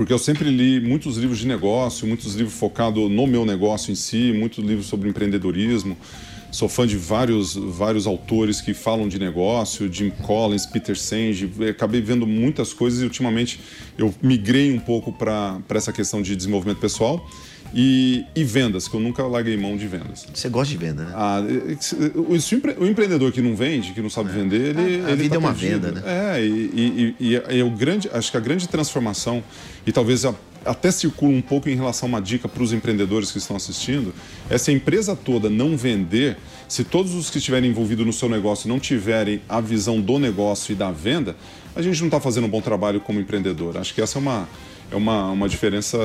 porque 0.00 0.14
eu 0.14 0.18
sempre 0.18 0.48
li 0.48 0.80
muitos 0.80 1.18
livros 1.18 1.40
de 1.40 1.46
negócio, 1.46 2.06
muitos 2.06 2.34
livros 2.34 2.54
focados 2.54 3.10
no 3.10 3.26
meu 3.26 3.44
negócio 3.44 3.92
em 3.92 3.94
si, 3.94 4.32
muitos 4.34 4.64
livros 4.64 4.86
sobre 4.86 5.10
empreendedorismo. 5.10 5.94
Sou 6.50 6.68
fã 6.68 6.86
de 6.86 6.96
vários, 6.96 7.54
vários 7.54 8.06
autores 8.06 8.60
que 8.60 8.74
falam 8.74 9.08
de 9.08 9.18
negócio, 9.18 9.92
Jim 9.92 10.10
Collins, 10.10 10.66
Peter 10.66 10.98
Senge. 10.98 11.50
Acabei 11.68 12.00
vendo 12.00 12.26
muitas 12.26 12.72
coisas 12.72 13.00
e 13.00 13.04
ultimamente 13.04 13.60
eu 13.96 14.12
migrei 14.20 14.72
um 14.72 14.80
pouco 14.80 15.12
para 15.12 15.60
essa 15.70 15.92
questão 15.92 16.20
de 16.20 16.34
desenvolvimento 16.34 16.78
pessoal. 16.78 17.28
E, 17.72 18.24
e, 18.34 18.42
vendas, 18.42 18.88
que 18.88 18.96
eu 18.96 19.00
nunca 19.00 19.22
larguei 19.22 19.56
mão 19.56 19.76
de 19.76 19.86
vendas. 19.86 20.26
Você 20.34 20.48
gosta 20.48 20.72
de 20.72 20.76
venda, 20.76 21.04
né? 21.04 21.12
Ah, 21.14 21.40
o, 22.16 22.82
o, 22.82 22.86
empreendedor 22.86 23.30
que 23.30 23.40
não 23.40 23.54
vende, 23.54 23.92
que 23.92 24.00
não 24.00 24.10
sabe 24.10 24.30
é. 24.30 24.32
vender, 24.32 24.76
ele. 24.76 25.02
A, 25.02 25.06
a 25.06 25.10
ele 25.12 25.22
vida 25.22 25.28
tá 25.28 25.34
é 25.36 25.38
uma 25.38 25.54
perdido. 25.54 25.86
venda, 25.86 26.00
né? 26.00 26.02
É, 26.36 26.44
e, 26.44 27.14
e, 27.20 27.34
e, 27.34 27.58
e, 27.58 27.62
o 27.62 27.70
grande, 27.70 28.10
acho 28.12 28.28
que 28.28 28.36
a 28.36 28.40
grande 28.40 28.68
transformação, 28.68 29.40
e 29.86 29.92
talvez 29.92 30.24
a, 30.24 30.34
até 30.64 30.90
circula 30.90 31.32
um 31.32 31.40
pouco 31.40 31.68
em 31.68 31.74
relação 31.74 32.08
a 32.08 32.10
uma 32.10 32.20
dica 32.20 32.48
para 32.48 32.62
os 32.62 32.72
empreendedores 32.72 33.30
que 33.30 33.38
estão 33.38 33.56
assistindo, 33.56 34.14
é 34.48 34.58
se 34.58 34.70
a 34.70 34.74
empresa 34.74 35.16
toda 35.16 35.48
não 35.48 35.76
vender, 35.76 36.36
se 36.68 36.84
todos 36.84 37.14
os 37.14 37.30
que 37.30 37.38
estiverem 37.38 37.70
envolvidos 37.70 38.06
no 38.06 38.12
seu 38.12 38.28
negócio 38.28 38.68
não 38.68 38.78
tiverem 38.78 39.40
a 39.48 39.60
visão 39.60 40.00
do 40.00 40.18
negócio 40.18 40.72
e 40.72 40.74
da 40.74 40.90
venda, 40.90 41.36
a 41.74 41.82
gente 41.82 41.98
não 42.00 42.08
está 42.08 42.20
fazendo 42.20 42.46
um 42.46 42.50
bom 42.50 42.60
trabalho 42.60 43.00
como 43.00 43.20
empreendedor. 43.20 43.76
Acho 43.76 43.94
que 43.94 44.00
essa 44.00 44.18
é 44.18 44.20
uma 44.20 44.48
é 44.90 44.96
uma, 44.96 45.30
uma 45.30 45.48
diferença 45.48 45.98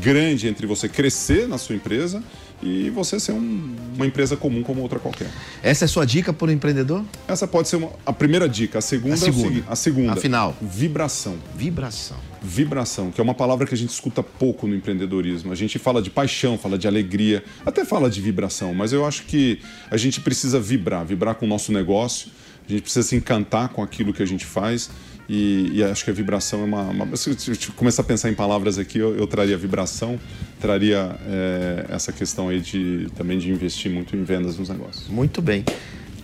grande 0.00 0.46
entre 0.46 0.66
você 0.66 0.88
crescer 0.88 1.48
na 1.48 1.58
sua 1.58 1.74
empresa 1.74 2.22
e 2.62 2.88
você 2.90 3.18
ser 3.18 3.32
um, 3.32 3.76
uma 3.96 4.06
empresa 4.06 4.36
comum 4.36 4.62
como 4.62 4.80
outra 4.80 4.98
qualquer. 4.98 5.28
Essa 5.62 5.84
é 5.84 5.86
a 5.86 5.88
sua 5.88 6.04
dica 6.04 6.32
para 6.32 6.46
o 6.46 6.50
empreendedor? 6.50 7.04
Essa 7.26 7.46
pode 7.46 7.68
ser 7.68 7.76
uma, 7.76 7.90
a 8.06 8.12
primeira 8.12 8.48
dica. 8.48 8.78
A 8.78 8.80
segunda, 8.80 9.14
a 9.14 9.18
segunda. 9.18 9.38
É 9.38 9.42
o 9.42 9.48
seguinte, 9.48 9.66
a 9.68 9.76
segunda. 9.76 10.12
Afinal. 10.12 10.56
Vibração. 10.60 11.36
Vibração. 11.56 12.16
Vibração, 12.42 13.10
que 13.10 13.20
é 13.20 13.24
uma 13.24 13.34
palavra 13.34 13.66
que 13.66 13.74
a 13.74 13.76
gente 13.76 13.90
escuta 13.90 14.22
pouco 14.22 14.66
no 14.66 14.74
empreendedorismo. 14.74 15.52
A 15.52 15.54
gente 15.54 15.78
fala 15.78 16.00
de 16.00 16.10
paixão, 16.10 16.56
fala 16.56 16.78
de 16.78 16.86
alegria, 16.86 17.42
até 17.64 17.84
fala 17.84 18.08
de 18.08 18.20
vibração, 18.20 18.74
mas 18.74 18.92
eu 18.92 19.04
acho 19.04 19.24
que 19.24 19.60
a 19.90 19.96
gente 19.96 20.20
precisa 20.20 20.60
vibrar, 20.60 21.04
vibrar 21.04 21.34
com 21.34 21.46
o 21.46 21.48
nosso 21.48 21.72
negócio, 21.72 22.30
a 22.68 22.72
gente 22.72 22.82
precisa 22.82 23.06
se 23.06 23.16
encantar 23.16 23.70
com 23.70 23.82
aquilo 23.82 24.12
que 24.12 24.22
a 24.22 24.26
gente 24.26 24.44
faz 24.44 24.90
e, 25.28 25.70
e, 25.74 25.84
acho 25.84 26.04
que 26.04 26.10
a 26.10 26.14
vibração 26.14 26.62
é 26.62 26.64
uma. 26.64 26.82
uma 26.84 27.16
se 27.16 27.30
eu 27.30 27.36
começar 27.76 28.00
a 28.00 28.04
pensar 28.04 28.30
em 28.30 28.34
palavras 28.34 28.78
aqui, 28.78 28.98
eu, 28.98 29.14
eu 29.14 29.26
traria 29.26 29.58
vibração, 29.58 30.18
traria 30.58 31.16
é, 31.26 31.84
essa 31.90 32.10
questão 32.12 32.48
aí 32.48 32.60
de 32.60 33.08
também 33.14 33.38
de 33.38 33.50
investir 33.50 33.90
muito 33.90 34.16
em 34.16 34.24
vendas 34.24 34.56
nos 34.56 34.70
negócios. 34.70 35.06
Muito 35.08 35.42
bem. 35.42 35.64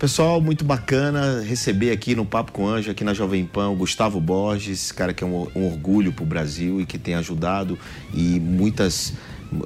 Pessoal, 0.05 0.39
muito 0.39 0.67
bacana 0.67 1.41
receber 1.41 1.91
aqui 1.91 2.15
no 2.15 2.27
Papo 2.27 2.53
com 2.53 2.69
Anjo, 2.69 2.91
aqui 2.91 3.03
na 3.03 3.15
Jovem 3.15 3.47
Pan, 3.47 3.71
o 3.71 3.75
Gustavo 3.75 4.21
Borges, 4.21 4.93
cara 4.93 5.15
que 5.15 5.25
é 5.25 5.27
um, 5.27 5.49
um 5.57 5.65
orgulho 5.65 6.13
para 6.13 6.23
o 6.23 6.27
Brasil 6.27 6.79
e 6.79 6.85
que 6.85 6.99
tem 6.99 7.15
ajudado 7.15 7.79
e 8.13 8.39
muitas 8.39 9.15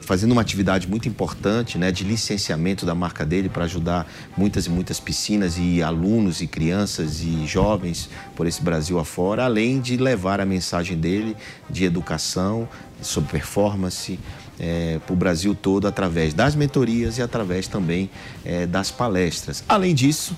fazendo 0.01 0.31
uma 0.31 0.41
atividade 0.41 0.87
muito 0.87 1.09
importante 1.09 1.77
né, 1.77 1.91
de 1.91 2.05
licenciamento 2.05 2.87
da 2.87 2.95
marca 2.95 3.27
dele 3.27 3.49
para 3.49 3.65
ajudar 3.65 4.07
muitas 4.37 4.67
e 4.67 4.71
muitas 4.71 5.01
piscinas 5.01 5.57
e 5.59 5.83
alunos 5.83 6.41
e 6.41 6.47
crianças 6.47 7.21
e 7.21 7.45
jovens 7.45 8.09
por 8.37 8.47
esse 8.47 8.63
Brasil 8.63 9.01
afora, 9.01 9.45
além 9.45 9.81
de 9.81 9.97
levar 9.97 10.41
a 10.41 10.47
mensagem 10.47 10.97
dele 10.97 11.37
de 11.69 11.85
educação, 11.85 12.69
sobre 13.03 13.31
performance 13.31 14.19
é, 14.59 14.99
para 15.05 15.13
o 15.13 15.17
Brasil 15.17 15.55
todo 15.55 15.87
através 15.87 16.35
das 16.35 16.55
mentorias 16.55 17.19
e 17.19 17.23
através 17.23 17.69
também 17.69 18.11
é, 18.45 18.67
das 18.67 18.91
palestras. 18.91 19.65
Além 19.69 19.95
disso, 19.95 20.37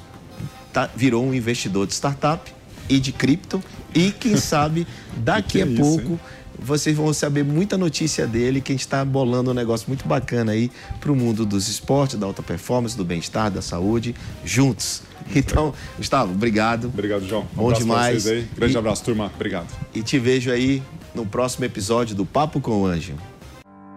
tá, 0.73 0.89
virou 0.95 1.25
um 1.25 1.35
investidor 1.35 1.87
de 1.87 1.95
startup 1.95 2.53
e 2.89 2.99
de 2.99 3.13
cripto 3.13 3.63
e 3.95 4.11
quem 4.11 4.37
sabe 4.39 4.87
daqui 5.17 5.53
que 5.53 5.63
a 5.63 5.67
é 5.67 5.77
pouco 5.77 6.13
isso, 6.15 6.21
vocês 6.63 6.97
vão 6.97 7.13
saber 7.13 7.43
muita 7.43 7.79
notícia 7.79 8.27
dele, 8.27 8.61
que 8.61 8.73
a 8.73 8.75
gente 8.75 8.83
está 8.83 9.05
bolando 9.05 9.51
um 9.51 9.55
negócio 9.55 9.89
muito 9.89 10.07
bacana 10.07 10.53
aí 10.53 10.71
para 11.01 11.11
o 11.11 11.17
mundo 11.17 11.47
dos 11.47 11.69
esportes, 11.69 12.19
da 12.19 12.27
alta 12.27 12.43
performance, 12.43 12.97
do 12.97 13.05
bem-estar, 13.05 13.51
da 13.51 13.63
saúde, 13.63 14.15
juntos. 14.45 15.03
Então, 15.35 15.73
Gustavo, 15.97 16.33
obrigado. 16.33 16.87
Obrigado, 16.87 17.27
João. 17.27 17.47
Um 17.55 17.57
Bom 17.57 17.73
demais. 17.73 18.27
Aí. 18.27 18.49
Grande 18.57 18.75
e, 18.75 18.79
abraço, 18.79 19.05
turma. 19.05 19.31
Obrigado. 19.35 19.69
E 19.95 20.03
te 20.03 20.19
vejo 20.19 20.51
aí 20.51 20.83
no 21.15 21.25
próximo 21.25 21.65
episódio 21.65 22.17
do 22.17 22.27
Papo 22.27 22.61
com 22.61 22.83
o 22.83 22.87
Anjo. 22.87 23.15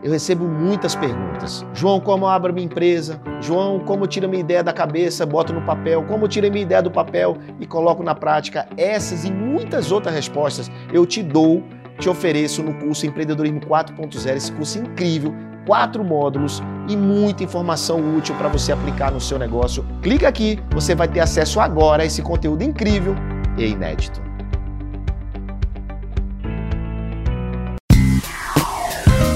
Eu 0.04 0.12
recebo 0.12 0.46
muitas 0.46 0.96
perguntas. 0.96 1.66
João, 1.74 2.00
como 2.00 2.28
abro 2.28 2.54
minha 2.54 2.66
empresa? 2.66 3.22
João, 3.40 3.80
como 3.80 4.06
tiro 4.06 4.28
minha 4.28 4.42
ideia 4.42 4.62
da 4.62 4.74
cabeça, 4.74 5.26
boto 5.26 5.54
no 5.54 5.62
papel? 5.62 6.04
Como 6.04 6.28
tiro 6.28 6.52
minha 6.52 6.64
ideia 6.64 6.82
do 6.82 6.92
papel 6.92 7.38
e 7.60 7.66
coloco 7.66 8.04
na 8.04 8.14
prática? 8.14 8.68
Essas 8.76 9.24
e 9.24 9.32
muitas 9.32 9.92
outras 9.92 10.14
respostas 10.14 10.70
eu 10.92 11.06
te 11.06 11.24
dou 11.24 11.64
te 12.00 12.10
ofereço 12.10 12.64
no 12.64 12.74
curso 12.74 13.06
Empreendedorismo 13.06 13.62
4.0, 13.62 14.36
esse 14.36 14.52
curso 14.52 14.80
incrível, 14.80 15.34
quatro 15.66 16.04
módulos 16.04 16.62
e 16.90 16.98
muita 16.98 17.44
informação 17.44 18.18
útil 18.18 18.36
para 18.36 18.50
você 18.50 18.72
aplicar 18.72 19.12
no 19.12 19.22
seu 19.22 19.38
negócio. 19.40 19.86
Clica 20.02 20.28
aqui, 20.28 20.60
você 20.72 20.96
vai 20.96 21.08
ter 21.08 21.20
acesso 21.20 21.60
agora 21.60 22.04
a 22.04 22.06
esse 22.06 22.22
conteúdo 22.22 22.64
incrível 22.64 23.16
e 23.58 23.68
inédito. 23.68 24.33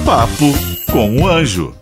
Papo 0.07 0.53
com 0.89 1.17
o 1.17 1.27
Anjo. 1.27 1.73